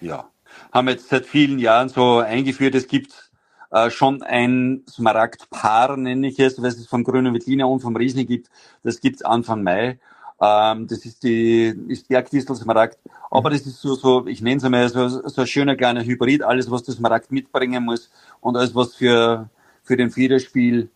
Ja, 0.00 0.30
haben 0.70 0.88
jetzt 0.88 1.08
seit 1.08 1.26
vielen 1.26 1.58
Jahren 1.58 1.88
so 1.88 2.18
eingeführt. 2.18 2.74
Es 2.74 2.86
gibt 2.86 3.31
äh, 3.72 3.90
schon 3.90 4.22
ein 4.22 4.82
Smaragdpaar, 4.88 5.96
nenne 5.96 6.28
ich 6.28 6.38
es, 6.38 6.62
was 6.62 6.76
es 6.76 6.86
vom 6.86 7.04
Grünen 7.04 7.32
Veltliner 7.32 7.68
und 7.68 7.80
vom 7.80 7.96
Riesling 7.96 8.26
gibt. 8.26 8.50
Das 8.82 9.00
gibt's 9.00 9.22
Anfang 9.22 9.62
Mai. 9.62 9.98
Ähm, 10.40 10.88
das 10.88 11.04
ist 11.06 11.22
die 11.22 11.74
ist 11.88 12.08
Bergdistel 12.08 12.56
Smaragd. 12.56 12.98
Aber 13.30 13.48
das 13.50 13.62
ist 13.62 13.80
so, 13.80 13.94
so 13.94 14.26
ich 14.26 14.42
nenne 14.42 14.58
es 14.58 14.64
einmal 14.64 14.88
so, 14.88 15.08
so 15.08 15.40
ein 15.40 15.46
schöner 15.46 15.76
kleiner 15.76 16.04
Hybrid. 16.04 16.42
Alles, 16.42 16.70
was 16.70 16.82
das 16.82 16.96
Smaragd 16.96 17.32
mitbringen 17.32 17.84
muss 17.84 18.10
und 18.40 18.56
alles, 18.56 18.74
was 18.74 18.94
für, 18.94 19.48
für 19.82 19.96
den 19.96 20.10
Federspiel 20.10 20.90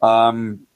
ähm, 0.00 0.66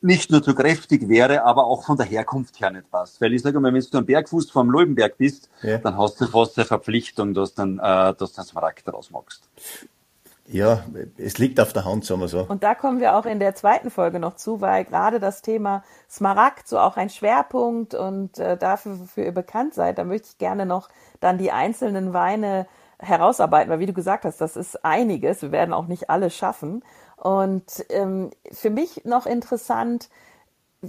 nicht 0.00 0.30
nur 0.30 0.42
zu 0.42 0.54
kräftig 0.54 1.08
wäre, 1.08 1.44
aber 1.44 1.64
auch 1.64 1.84
von 1.84 1.96
der 1.96 2.06
Herkunft 2.06 2.60
her 2.60 2.70
nicht 2.70 2.90
passt. 2.90 3.20
Weil 3.20 3.32
ich 3.32 3.42
sage 3.42 3.58
mal, 3.58 3.72
wenn 3.72 3.82
du 3.82 3.98
am 3.98 4.06
Bergfuß 4.06 4.50
vom 4.50 4.70
Leubenberg 4.70 5.16
bist, 5.18 5.48
ja. 5.62 5.78
dann 5.78 5.96
hast 5.96 6.20
du 6.20 6.26
fast 6.26 6.58
eine 6.58 6.66
Verpflichtung, 6.66 7.34
dass, 7.34 7.54
dann, 7.54 7.78
äh, 7.78 8.14
dass 8.14 8.32
du 8.32 8.40
einen 8.40 8.46
Smaragd 8.46 8.86
daraus 8.86 9.10
machst. 9.10 9.48
Ja, 10.46 10.84
es 11.16 11.38
liegt 11.38 11.58
auf 11.58 11.72
der 11.72 11.86
Hand, 11.86 12.04
sagen 12.04 12.20
wir 12.20 12.28
so. 12.28 12.44
Und 12.46 12.62
da 12.62 12.74
kommen 12.74 13.00
wir 13.00 13.16
auch 13.16 13.24
in 13.24 13.40
der 13.40 13.54
zweiten 13.54 13.90
Folge 13.90 14.18
noch 14.18 14.36
zu, 14.36 14.60
weil 14.60 14.84
gerade 14.84 15.18
das 15.18 15.40
Thema 15.40 15.82
Smaragd 16.10 16.68
so 16.68 16.78
auch 16.78 16.98
ein 16.98 17.08
Schwerpunkt 17.08 17.94
und 17.94 18.38
äh, 18.38 18.58
dafür, 18.58 19.00
wofür 19.00 19.24
ihr 19.24 19.32
bekannt 19.32 19.72
seid, 19.72 19.96
da 19.96 20.04
möchte 20.04 20.28
ich 20.30 20.38
gerne 20.38 20.66
noch 20.66 20.90
dann 21.20 21.38
die 21.38 21.50
einzelnen 21.50 22.12
Weine 22.12 22.66
herausarbeiten, 22.98 23.70
weil 23.70 23.78
wie 23.78 23.86
du 23.86 23.94
gesagt 23.94 24.24
hast, 24.24 24.40
das 24.40 24.56
ist 24.56 24.84
einiges. 24.84 25.40
Wir 25.40 25.52
werden 25.52 25.72
auch 25.72 25.86
nicht 25.86 26.10
alles 26.10 26.36
schaffen. 26.36 26.84
Und 27.16 27.84
ähm, 27.88 28.30
für 28.52 28.70
mich 28.70 29.04
noch 29.04 29.24
interessant, 29.24 30.10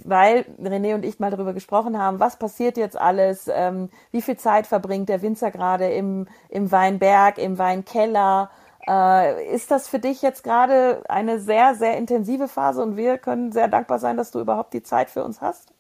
weil 0.04 0.46
René 0.62 0.96
und 0.96 1.06
ich 1.06 1.20
mal 1.20 1.32
darüber 1.32 1.54
gesprochen 1.54 1.98
haben, 1.98 2.20
was 2.20 2.38
passiert 2.38 2.76
jetzt 2.76 3.00
alles, 3.00 3.50
ähm, 3.52 3.90
wie 4.12 4.22
viel 4.22 4.36
Zeit 4.36 4.68
verbringt 4.68 5.08
der 5.08 5.22
Winzer 5.22 5.52
gerade 5.52 5.90
im, 5.92 6.28
im 6.50 6.72
Weinberg, 6.72 7.38
im 7.38 7.58
Weinkeller. 7.58 8.50
Äh, 8.88 9.54
ist 9.54 9.72
das 9.72 9.88
für 9.88 10.00
dich 10.00 10.22
jetzt 10.22 10.44
gerade 10.44 11.04
eine 11.10 11.40
sehr, 11.40 11.76
sehr 11.76 11.98
intensive 11.98 12.48
Phase 12.48 12.82
und 12.82 12.98
wir 12.98 13.18
können 13.18 13.52
sehr 13.52 13.68
dankbar 13.68 14.00
sein, 14.00 14.18
dass 14.18 14.32
du 14.32 14.40
überhaupt 14.40 14.74
die 14.74 14.84
Zeit 14.84 15.10
für 15.10 15.24
uns 15.24 15.42
hast? 15.42 15.74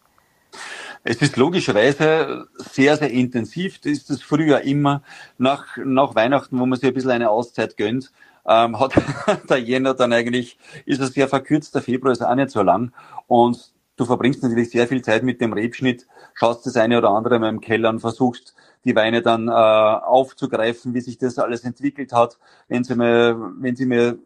Es 1.03 1.21
ist 1.21 1.37
logischerweise 1.37 2.47
sehr, 2.57 2.97
sehr 2.97 3.11
intensiv. 3.11 3.79
Das 3.79 3.91
ist 3.91 4.09
das 4.09 4.21
früher 4.21 4.61
immer 4.61 5.03
nach, 5.37 5.77
nach 5.77 6.15
Weihnachten, 6.15 6.59
wo 6.59 6.65
man 6.65 6.79
sich 6.79 6.87
ein 6.87 6.93
bisschen 6.93 7.11
eine 7.11 7.29
Auszeit 7.29 7.77
gönnt 7.77 8.11
ähm, 8.47 8.79
hat 8.79 8.93
der 9.49 9.57
Jänner 9.57 9.93
dann 9.93 10.13
eigentlich, 10.13 10.57
ist 10.85 11.01
es 11.01 11.13
sehr 11.13 11.27
verkürzt, 11.27 11.75
der 11.75 11.81
Februar 11.81 12.11
ist 12.11 12.23
auch 12.23 12.35
nicht 12.35 12.51
so 12.51 12.61
lang 12.61 12.91
und 13.27 13.73
du 13.97 14.05
verbringst 14.05 14.43
natürlich 14.43 14.69
sehr 14.69 14.87
viel 14.87 15.01
Zeit 15.01 15.23
mit 15.23 15.41
dem 15.41 15.53
Rebschnitt, 15.53 16.05
schaust 16.33 16.65
das 16.65 16.75
eine 16.75 16.97
oder 16.97 17.09
andere 17.09 17.39
mal 17.39 17.49
im 17.49 17.61
Keller 17.61 17.89
und 17.89 17.99
versuchst 17.99 18.55
die 18.85 18.95
Weine 18.95 19.21
dann 19.21 19.47
äh, 19.47 19.51
aufzugreifen, 19.51 20.93
wie 20.93 21.01
sich 21.01 21.17
das 21.17 21.39
alles 21.39 21.63
entwickelt 21.63 22.13
hat, 22.13 22.37
wenn 22.67 22.83
sie 22.83 22.95
mal, 22.95 23.35
wenn 23.57 23.75
sie 23.75 23.85
mal 23.85 24.19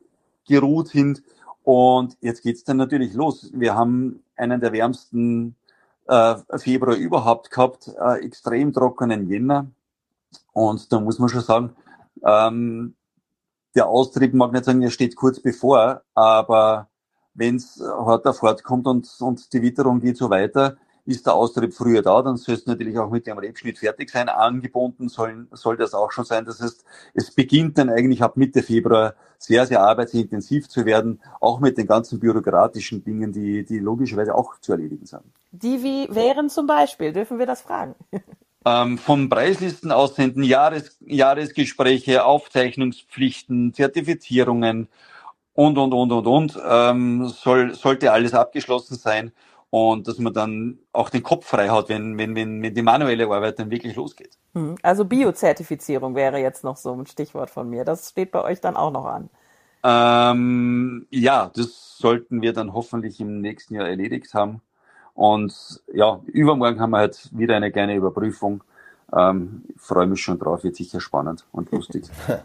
geruht 0.48 0.89
sind. 0.89 1.24
Und 1.63 2.18
jetzt 2.22 2.44
geht's 2.44 2.63
dann 2.63 2.78
natürlich 2.78 3.13
los. 3.13 3.51
Wir 3.54 3.75
haben 3.75 4.24
einen 4.36 4.60
der 4.60 4.74
wärmsten 4.74 5.56
äh, 6.08 6.36
Februar 6.58 6.96
überhaupt 6.96 7.51
gehabt, 7.51 7.89
äh, 8.00 8.25
extrem 8.25 8.74
trockenen 8.74 9.30
Jänner. 9.30 9.68
Und 10.51 10.92
da 10.92 11.00
muss 11.00 11.20
man 11.20 11.30
schon 11.30 11.42
sagen, 11.42 11.75
ähm, 12.24 12.96
der 13.75 13.88
Austrieb 13.88 14.34
mag 14.34 14.51
nicht 14.51 14.66
sagen, 14.66 14.82
er 14.82 14.89
steht 14.89 15.16
kurz 15.16 15.39
bevor, 15.39 16.01
aber 16.13 16.88
wenn 17.34 17.56
es 17.56 17.82
hart 17.82 18.28
fortkommt 18.36 18.88
und, 18.88 19.08
und 19.20 19.54
die 19.54 19.62
Witterung 19.62 20.01
geht 20.01 20.18
so 20.18 20.30
weiter, 20.30 20.78
ist 21.10 21.25
der 21.25 21.34
Austrieb 21.34 21.74
früher 21.74 22.01
da, 22.01 22.22
dann 22.22 22.38
soll 22.38 22.56
es 22.56 22.68
natürlich 22.68 22.98
auch 23.00 23.10
mit 23.10 23.25
dem 23.25 23.39
Rebschnitt 23.39 23.80
fertig 23.80 24.12
sein. 24.12 24.30
Angebunden 24.30 25.10
soll, 25.10 25.48
soll 25.51 25.75
das 25.75 25.94
auch 25.94 26.12
schon 26.12 26.24
sein. 26.24 26.46
Das 26.46 26.62
heißt, 26.62 26.86
es 27.16 27.32
beginnt 27.32 27.78
dann 27.78 27.89
eigentlich 27.89 28.22
ab 28.22 28.38
Mitte 28.38 28.62
Februar 28.62 29.16
sehr, 29.39 29.66
sehr 29.66 29.82
arbeitsintensiv 29.82 30.70
zu 30.70 30.86
werden, 30.86 31.20
auch 31.39 31.60
mit 31.60 31.78
den 31.78 31.88
ganzen 31.88 32.20
bürokratischen 32.20 33.04
Dingen, 33.04 33.32
die, 33.32 33.66
die 33.66 33.80
logischerweise 33.80 34.36
auch 34.36 34.60
zu 34.60 34.74
erledigen 34.74 35.06
sind. 35.06 35.24
Die 35.51 35.82
wie 35.82 36.13
wären 36.13 36.50
zum 36.50 36.68
Beispiel, 36.68 37.12
dürfen 37.12 37.39
wir 37.39 37.48
das 37.48 37.62
fragen? 37.62 37.96
ähm, 38.66 38.98
von 39.00 39.30
Preislisten 39.30 39.92
aussenden, 39.92 40.44
Jahres, 40.44 40.98
Jahresgespräche, 41.01 42.24
Aufzeichnungspflichten, 42.24 43.74
Zertifizierungen 43.74 44.89
und, 45.54 45.78
und, 45.78 45.94
und, 45.94 46.12
und, 46.12 46.28
und, 46.28 46.60
ähm, 46.70 47.28
soll, 47.30 47.74
sollte 47.74 48.12
alles 48.12 48.34
abgeschlossen 48.34 48.96
sein 48.96 49.32
und 49.72 50.08
dass 50.08 50.18
man 50.18 50.34
dann 50.34 50.80
auch 50.92 51.10
den 51.10 51.24
Kopf 51.24 51.46
frei 51.46 51.70
hat, 51.70 51.90
wenn, 51.90 52.18
wenn, 52.18 52.36
wenn, 52.36 52.62
wenn 52.62 52.74
die 52.74 52.82
manuelle 52.82 53.26
Arbeit 53.26 53.60
dann 53.60 53.70
wirklich 53.70 53.96
losgeht. 53.96 54.38
Hm, 54.54 54.76
also 54.82 55.06
Biozertifizierung 55.06 56.16
wäre 56.16 56.40
jetzt 56.40 56.64
noch 56.64 56.78
so 56.78 56.94
ein 56.94 57.06
Stichwort 57.06 57.50
von 57.50 57.70
mir. 57.70 57.86
Das 57.86 58.10
steht 58.10 58.32
bei 58.32 58.44
euch 58.44 58.62
dann 58.62 58.76
auch 58.76 58.92
noch 58.92 59.06
an. 59.06 59.30
Ähm, 59.84 61.06
ja, 61.12 61.52
das 61.56 61.98
sollten 61.98 62.42
wir 62.42 62.54
dann 62.54 62.74
hoffentlich 62.74 63.20
im 63.20 63.42
nächsten 63.42 63.76
Jahr 63.76 63.88
erledigt 63.88 64.34
haben. 64.34 64.62
Und 65.14 65.82
ja, 65.94 66.20
übermorgen 66.28 66.80
haben 66.80 66.92
wir 66.92 66.98
halt 66.98 67.30
wieder 67.38 67.56
eine 67.56 67.72
kleine 67.72 67.96
Überprüfung. 67.96 68.64
Ähm, 69.16 69.64
freue 69.78 70.08
mich 70.08 70.22
schon 70.22 70.40
drauf, 70.40 70.64
wird 70.64 70.76
sicher 70.76 71.00
spannend 71.00 71.46
und 71.52 71.72
lustig. 71.72 72.06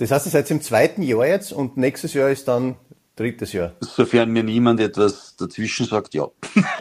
Das 0.00 0.12
heißt, 0.12 0.26
ihr 0.26 0.30
seid 0.30 0.48
im 0.52 0.62
zweiten 0.62 1.02
Jahr 1.02 1.26
jetzt 1.26 1.52
und 1.52 1.76
nächstes 1.76 2.14
Jahr 2.14 2.30
ist 2.30 2.46
dann 2.46 2.76
drittes 3.18 3.52
Jahr. 3.52 3.72
Sofern 3.80 4.30
mir 4.30 4.42
niemand 4.42 4.80
etwas 4.80 5.36
dazwischen 5.36 5.86
sagt, 5.86 6.14
ja. 6.14 6.26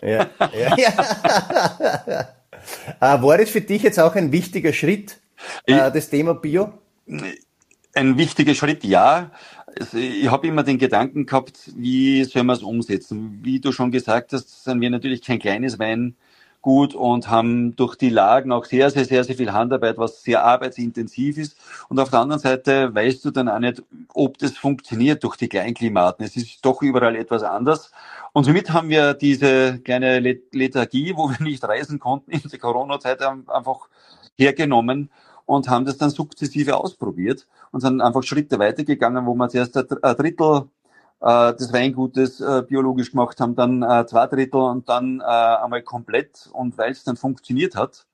ja, 0.01 0.29
ja, 0.53 0.77
ja. 0.77 2.27
Ah, 3.00 3.22
war 3.22 3.38
das 3.38 3.50
für 3.50 3.62
dich 3.62 3.84
jetzt 3.84 4.00
auch 4.00 4.15
ein 4.15 4.32
wichtiger 4.32 4.74
Schritt, 4.74 5.20
ich, 5.65 5.75
äh, 5.75 5.91
das 5.91 6.10
Thema 6.10 6.34
Bio? 6.34 6.74
Ein 7.94 8.17
wichtiger 8.17 8.56
Schritt, 8.56 8.84
ja. 8.84 9.32
Also 9.79 9.98
ich 9.98 10.29
habe 10.29 10.48
immer 10.48 10.63
den 10.63 10.77
Gedanken 10.77 11.25
gehabt, 11.25 11.72
wie 11.75 12.24
soll 12.24 12.44
man 12.44 12.56
es 12.56 12.63
umsetzen? 12.63 13.39
Wie 13.44 13.60
du 13.60 13.72
schon 13.72 13.91
gesagt 13.91 14.34
hast, 14.34 14.63
sind 14.63 14.82
wir 14.82 14.89
natürlich 14.89 15.22
kein 15.22 15.39
kleines 15.39 15.77
Weingut 16.67 16.95
und 16.95 17.29
haben 17.29 17.75
durch 17.75 17.95
die 17.95 18.09
Lagen 18.09 18.51
auch 18.51 18.65
sehr, 18.65 18.91
sehr, 18.91 19.05
sehr, 19.05 19.24
sehr 19.24 19.36
viel 19.36 19.53
Handarbeit, 19.53 19.97
was 19.97 20.21
sehr 20.21 20.43
arbeitsintensiv 20.43 21.38
ist. 21.38 21.57
Und 21.89 22.00
auf 22.00 22.09
der 22.09 22.19
anderen 22.19 22.41
Seite 22.41 22.93
weißt 22.93 23.24
du 23.25 23.31
dann 23.31 23.50
auch 23.50 23.59
nicht, 23.59 23.81
ob 24.13 24.38
das 24.38 24.57
funktioniert 24.57 25.24
durch 25.24 25.38
die 25.38 25.47
Kleinklimaten. 25.47 26.25
Es 26.25 26.36
ist 26.36 26.59
doch 26.63 26.81
überall 26.81 27.15
etwas 27.15 27.43
anders. 27.43 27.91
Und 28.33 28.43
somit 28.43 28.71
haben 28.71 28.89
wir 28.89 29.13
diese 29.13 29.79
kleine 29.79 30.19
Lethargie, 30.19 31.13
wo 31.15 31.29
wir 31.29 31.41
nicht 31.41 31.63
reisen 31.63 32.00
konnten 32.00 32.31
in 32.31 32.41
der 32.41 32.59
Corona-Zeit, 32.59 33.21
einfach 33.21 33.88
hergenommen 34.36 35.09
und 35.45 35.69
haben 35.69 35.86
das 35.86 35.97
dann 35.97 36.09
sukzessive 36.09 36.75
ausprobiert 36.77 37.47
und 37.71 37.79
sind 37.79 38.01
einfach 38.01 38.21
Schritte 38.24 38.59
weitergegangen, 38.59 39.25
wo 39.25 39.33
wir 39.33 39.50
zuerst 39.50 39.77
ein 39.77 40.15
Drittel 40.17 40.69
des 41.19 41.74
Weingutes 41.74 42.41
äh, 42.41 42.63
biologisch 42.67 43.12
gemacht 43.12 43.39
haben, 43.39 43.55
dann 43.55 43.81
äh, 43.81 44.05
zwei 44.05 44.27
Drittel 44.27 44.62
und 44.62 44.88
dann 44.88 45.19
äh, 45.19 45.24
einmal 45.24 45.81
komplett. 45.81 46.50
Und 46.53 46.77
weil 46.77 46.91
es 46.91 47.03
dann 47.03 47.17
funktioniert 47.17 47.75
hat, 47.75 48.05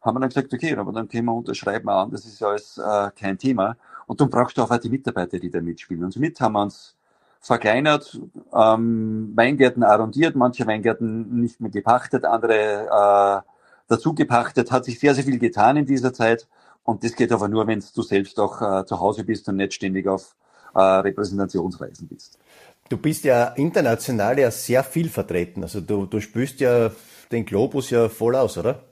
haben 0.00 0.16
wir 0.16 0.20
dann 0.20 0.30
gesagt, 0.30 0.54
okay, 0.54 0.74
aber 0.76 0.92
dann 0.92 1.08
können 1.08 1.26
wir 1.26 1.34
unterschreiben 1.34 1.88
an, 1.88 2.10
das 2.10 2.24
ist 2.24 2.40
ja 2.40 2.48
alles 2.48 2.78
äh, 2.78 3.10
kein 3.18 3.38
Thema. 3.38 3.76
Und 4.06 4.20
dann 4.20 4.30
brauchst 4.30 4.56
du 4.56 4.62
auch 4.62 4.76
die 4.78 4.88
Mitarbeiter, 4.88 5.38
die 5.38 5.50
da 5.50 5.60
mitspielen. 5.60 6.04
Und 6.04 6.12
somit 6.12 6.40
haben 6.40 6.52
wir 6.52 6.62
uns 6.62 6.96
verkleinert, 7.40 8.18
ähm, 8.54 9.32
Weingärten 9.34 9.82
arrondiert, 9.82 10.34
manche 10.36 10.66
Weingärten 10.66 11.40
nicht 11.40 11.60
mehr 11.60 11.70
gepachtet, 11.70 12.24
andere 12.24 12.86
äh, 12.86 13.50
dazu 13.88 14.14
gepachtet, 14.14 14.72
hat 14.72 14.84
sich 14.84 14.98
sehr, 14.98 15.14
sehr 15.14 15.24
viel 15.24 15.38
getan 15.38 15.76
in 15.76 15.86
dieser 15.86 16.12
Zeit. 16.12 16.48
Und 16.82 17.04
das 17.04 17.14
geht 17.14 17.32
aber 17.32 17.48
nur, 17.48 17.66
wenn 17.66 17.82
du 17.94 18.02
selbst 18.02 18.38
auch 18.40 18.62
äh, 18.62 18.86
zu 18.86 19.00
Hause 19.00 19.24
bist 19.24 19.48
und 19.48 19.56
nicht 19.56 19.74
ständig 19.74 20.06
auf 20.08 20.34
äh, 20.74 20.80
Repräsentationsreisen 20.80 22.08
bist. 22.08 22.38
Du 22.88 22.96
bist 22.96 23.24
ja 23.24 23.48
international 23.48 24.38
ja 24.38 24.50
sehr 24.50 24.84
viel 24.84 25.08
vertreten. 25.08 25.62
Also 25.62 25.80
du, 25.80 26.06
du 26.06 26.20
spürst 26.20 26.60
ja 26.60 26.90
den 27.32 27.44
Globus 27.44 27.90
ja 27.90 28.08
voll 28.08 28.36
aus, 28.36 28.58
oder? 28.58 28.84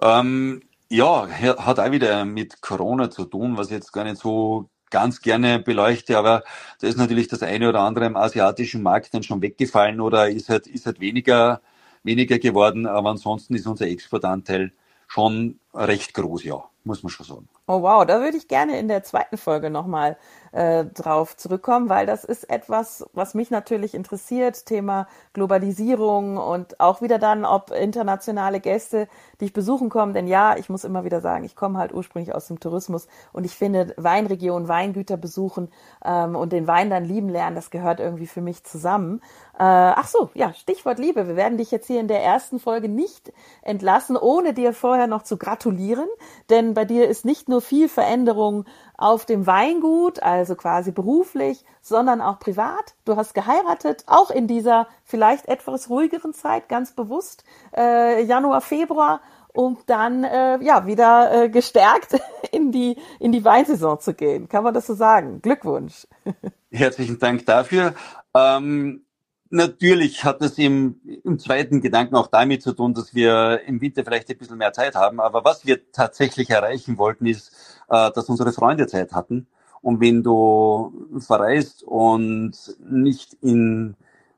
Ähm, 0.00 0.62
ja, 0.88 1.28
hat 1.28 1.78
auch 1.78 1.90
wieder 1.90 2.24
mit 2.24 2.62
Corona 2.62 3.10
zu 3.10 3.24
tun, 3.26 3.56
was 3.58 3.66
ich 3.66 3.74
jetzt 3.74 3.92
gar 3.92 4.04
nicht 4.04 4.16
so 4.16 4.70
ganz 4.90 5.20
gerne 5.20 5.58
beleuchte, 5.58 6.16
aber 6.16 6.42
da 6.80 6.86
ist 6.86 6.96
natürlich 6.96 7.28
das 7.28 7.42
eine 7.42 7.68
oder 7.68 7.80
andere 7.80 8.06
im 8.06 8.16
asiatischen 8.16 8.82
Markt 8.82 9.12
dann 9.12 9.22
schon 9.22 9.42
weggefallen 9.42 10.00
oder 10.00 10.30
ist 10.30 10.48
halt, 10.48 10.66
ist 10.66 10.86
halt 10.86 11.00
weniger, 11.00 11.60
weniger 12.04 12.38
geworden, 12.38 12.86
aber 12.86 13.10
ansonsten 13.10 13.54
ist 13.54 13.66
unser 13.66 13.86
Exportanteil 13.86 14.72
schon 15.06 15.58
recht 15.74 16.14
groß, 16.14 16.44
ja, 16.44 16.64
muss 16.84 17.02
man 17.02 17.10
schon 17.10 17.26
sagen. 17.26 17.48
Oh 17.70 17.82
wow, 17.82 18.06
da 18.06 18.20
würde 18.22 18.38
ich 18.38 18.48
gerne 18.48 18.78
in 18.78 18.88
der 18.88 19.02
zweiten 19.02 19.36
Folge 19.36 19.68
nochmal 19.68 20.16
äh, 20.52 20.86
drauf 20.86 21.36
zurückkommen, 21.36 21.90
weil 21.90 22.06
das 22.06 22.24
ist 22.24 22.48
etwas, 22.48 23.04
was 23.12 23.34
mich 23.34 23.50
natürlich 23.50 23.92
interessiert, 23.92 24.64
Thema 24.64 25.06
Globalisierung 25.34 26.38
und 26.38 26.80
auch 26.80 27.02
wieder 27.02 27.18
dann, 27.18 27.44
ob 27.44 27.70
internationale 27.70 28.60
Gäste 28.60 29.06
dich 29.42 29.52
besuchen 29.52 29.90
kommen. 29.90 30.14
Denn 30.14 30.26
ja, 30.26 30.56
ich 30.56 30.70
muss 30.70 30.84
immer 30.84 31.04
wieder 31.04 31.20
sagen, 31.20 31.44
ich 31.44 31.56
komme 31.56 31.78
halt 31.78 31.92
ursprünglich 31.92 32.34
aus 32.34 32.48
dem 32.48 32.58
Tourismus 32.58 33.06
und 33.34 33.44
ich 33.44 33.54
finde 33.54 33.92
Weinregionen, 33.98 34.66
Weingüter 34.66 35.18
besuchen 35.18 35.68
ähm, 36.02 36.36
und 36.36 36.54
den 36.54 36.66
Wein 36.66 36.88
dann 36.88 37.04
lieben 37.04 37.28
lernen, 37.28 37.54
das 37.54 37.70
gehört 37.70 38.00
irgendwie 38.00 38.26
für 38.26 38.40
mich 38.40 38.64
zusammen. 38.64 39.20
Äh, 39.58 39.64
ach 39.64 40.06
so, 40.06 40.30
ja, 40.34 40.54
Stichwort 40.54 40.98
Liebe. 40.98 41.26
Wir 41.26 41.36
werden 41.36 41.58
dich 41.58 41.70
jetzt 41.70 41.88
hier 41.88 42.00
in 42.00 42.08
der 42.08 42.22
ersten 42.22 42.60
Folge 42.60 42.88
nicht 42.88 43.32
entlassen, 43.62 44.16
ohne 44.16 44.54
dir 44.54 44.72
vorher 44.72 45.08
noch 45.08 45.22
zu 45.22 45.36
gratulieren. 45.36 46.08
Denn 46.48 46.74
bei 46.74 46.84
dir 46.84 47.08
ist 47.08 47.24
nicht 47.24 47.48
nur 47.48 47.57
viel 47.60 47.88
Veränderung 47.88 48.64
auf 48.96 49.24
dem 49.24 49.46
Weingut, 49.46 50.22
also 50.22 50.54
quasi 50.56 50.90
beruflich, 50.90 51.64
sondern 51.80 52.20
auch 52.20 52.38
privat. 52.38 52.94
Du 53.04 53.16
hast 53.16 53.34
geheiratet, 53.34 54.04
auch 54.06 54.30
in 54.30 54.46
dieser 54.46 54.88
vielleicht 55.04 55.46
etwas 55.48 55.88
ruhigeren 55.88 56.34
Zeit, 56.34 56.68
ganz 56.68 56.92
bewusst, 56.92 57.44
äh, 57.76 58.22
Januar, 58.24 58.60
Februar, 58.60 59.20
um 59.52 59.78
dann 59.86 60.24
äh, 60.24 60.62
ja 60.62 60.86
wieder 60.86 61.44
äh, 61.44 61.48
gestärkt 61.48 62.20
in 62.52 62.72
die 62.72 62.96
in 63.18 63.32
die 63.32 63.44
Weinsaison 63.44 64.00
zu 64.00 64.14
gehen. 64.14 64.48
Kann 64.48 64.64
man 64.64 64.74
das 64.74 64.86
so 64.86 64.94
sagen? 64.94 65.40
Glückwunsch. 65.42 66.06
Herzlichen 66.70 67.18
Dank 67.18 67.46
dafür. 67.46 67.94
Ähm 68.34 69.04
Natürlich 69.50 70.24
hat 70.24 70.42
es 70.42 70.58
im, 70.58 71.00
im 71.24 71.38
zweiten 71.38 71.80
Gedanken 71.80 72.16
auch 72.16 72.26
damit 72.26 72.62
zu 72.62 72.72
tun, 72.72 72.92
dass 72.92 73.14
wir 73.14 73.62
im 73.66 73.80
Winter 73.80 74.04
vielleicht 74.04 74.28
ein 74.28 74.36
bisschen 74.36 74.58
mehr 74.58 74.72
Zeit 74.72 74.94
haben. 74.94 75.20
Aber 75.20 75.44
was 75.44 75.64
wir 75.64 75.90
tatsächlich 75.90 76.50
erreichen 76.50 76.98
wollten, 76.98 77.26
ist, 77.26 77.52
äh, 77.88 78.10
dass 78.12 78.28
unsere 78.28 78.52
Freunde 78.52 78.86
Zeit 78.86 79.12
hatten. 79.12 79.46
Und 79.80 80.00
wenn 80.00 80.22
du 80.22 81.18
verreist 81.18 81.82
und 81.82 82.52
nicht 82.80 83.34
in 83.40 83.96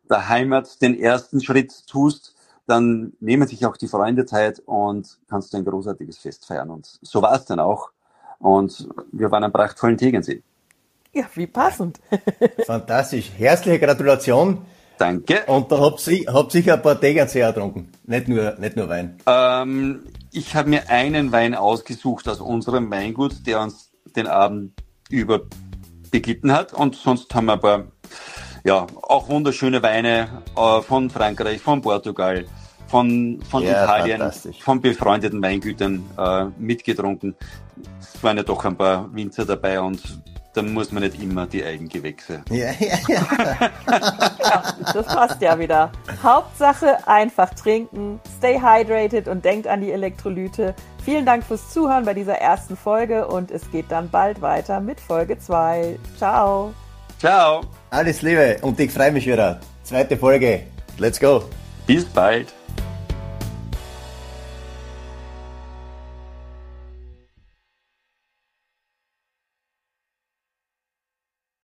der 0.09 0.29
Heimat 0.29 0.81
den 0.83 0.99
ersten 0.99 1.41
Schritt 1.41 1.87
tust, 1.89 2.37
dann 2.67 3.15
nehmen 3.21 3.49
sich 3.49 3.67
auch 3.67 3.77
die 3.77 3.89
Freunde 3.89 4.27
Zeit 4.27 4.63
und 4.65 5.19
kannst 5.29 5.53
du 5.53 5.57
ein 5.57 5.65
großartiges 5.65 6.19
Fest 6.19 6.47
feiern. 6.47 6.71
Und 6.71 6.99
so 7.03 7.21
war 7.21 7.35
es 7.35 7.47
dann 7.47 7.59
auch. 7.59 7.91
Und 8.39 8.89
wir 9.11 9.31
waren 9.31 9.45
am 9.45 9.53
prachtvollen 9.53 9.99
Tegensee. 9.99 10.43
Ja, 11.13 11.25
wie 11.35 11.49
passend. 11.49 11.99
Fantastisch. 12.67 13.33
Herzliche 13.37 13.81
Gratulation. 13.81 14.65
Danke. 15.01 15.45
Und 15.47 15.73
da 15.73 15.81
habt 15.81 16.07
ihr 16.09 16.31
hab 16.31 16.53
sicher 16.53 16.75
ein 16.75 16.83
paar 16.83 17.01
Tegernsee 17.01 17.41
getrunken, 17.41 17.91
nicht 18.05 18.29
nur, 18.29 18.55
nicht 18.59 18.77
nur 18.77 18.87
Wein. 18.91 19.17
Ähm, 19.25 20.05
ich 20.31 20.55
habe 20.55 20.69
mir 20.69 20.91
einen 20.91 21.33
Wein 21.33 21.55
ausgesucht 21.55 22.29
aus 22.29 22.39
unserem 22.43 22.91
Weingut, 22.91 23.47
der 23.47 23.63
uns 23.63 23.91
den 24.15 24.27
Abend 24.27 24.75
über 25.09 25.41
beglitten 26.11 26.53
hat. 26.53 26.75
Und 26.75 26.97
sonst 26.97 27.35
haben 27.35 27.47
wir 27.47 27.55
ein 27.55 27.61
paar, 27.61 27.85
ja, 28.63 28.87
auch 29.01 29.31
wunderschöne 29.31 29.83
Weine 29.83 30.43
äh, 30.55 30.83
von 30.83 31.09
Frankreich, 31.09 31.63
von 31.63 31.81
Portugal, 31.81 32.45
von, 32.87 33.41
von 33.49 33.63
ja, 33.63 33.85
Italien, 33.85 34.31
von 34.61 34.83
befreundeten 34.83 35.43
Weingütern 35.43 36.05
äh, 36.19 36.45
mitgetrunken. 36.59 37.35
Es 38.01 38.23
waren 38.23 38.37
ja 38.37 38.43
doch 38.43 38.63
ein 38.67 38.77
paar 38.77 39.09
Winzer 39.15 39.47
dabei 39.47 39.81
und 39.81 40.03
dann 40.61 40.73
muss 40.73 40.93
man 40.93 41.03
nicht 41.03 41.21
immer 41.23 41.47
die 41.47 41.65
Eigengewächse. 41.65 42.43
Ja, 42.51 42.71
ja, 42.79 42.99
ja. 43.09 43.71
ja, 44.43 44.75
das 44.95 45.07
passt 45.07 45.41
ja 45.41 45.59
wieder. 45.59 45.91
Hauptsache 46.23 47.07
einfach 47.09 47.55
trinken, 47.55 48.21
stay 48.39 48.61
hydrated 48.61 49.29
und 49.29 49.45
denkt 49.45 49.67
an 49.67 49.81
die 49.81 49.91
Elektrolyte. 49.91 50.75
Vielen 51.05 51.25
Dank 51.25 51.45
fürs 51.45 51.71
Zuhören 51.71 52.05
bei 52.05 52.15
dieser 52.15 52.35
ersten 52.35 52.77
Folge 52.77 53.27
und 53.27 53.51
es 53.51 53.71
geht 53.71 53.87
dann 53.89 54.11
bald 54.11 54.43
weiter 54.43 54.81
mit 54.81 55.01
Folge 55.01 55.39
2. 55.39 55.99
Ciao. 56.19 56.75
Ciao. 57.19 57.63
Alles 57.91 58.23
Liebe 58.23 58.59
und 58.63 58.79
ich 58.79 58.91
freue 58.91 59.13
mich 59.13 59.27
wieder. 59.27 59.61
Zweite 59.83 60.17
Folge. 60.17 60.65
Let's 60.99 61.19
go. 61.19 61.45
Bis 61.87 62.05
bald. 62.05 62.60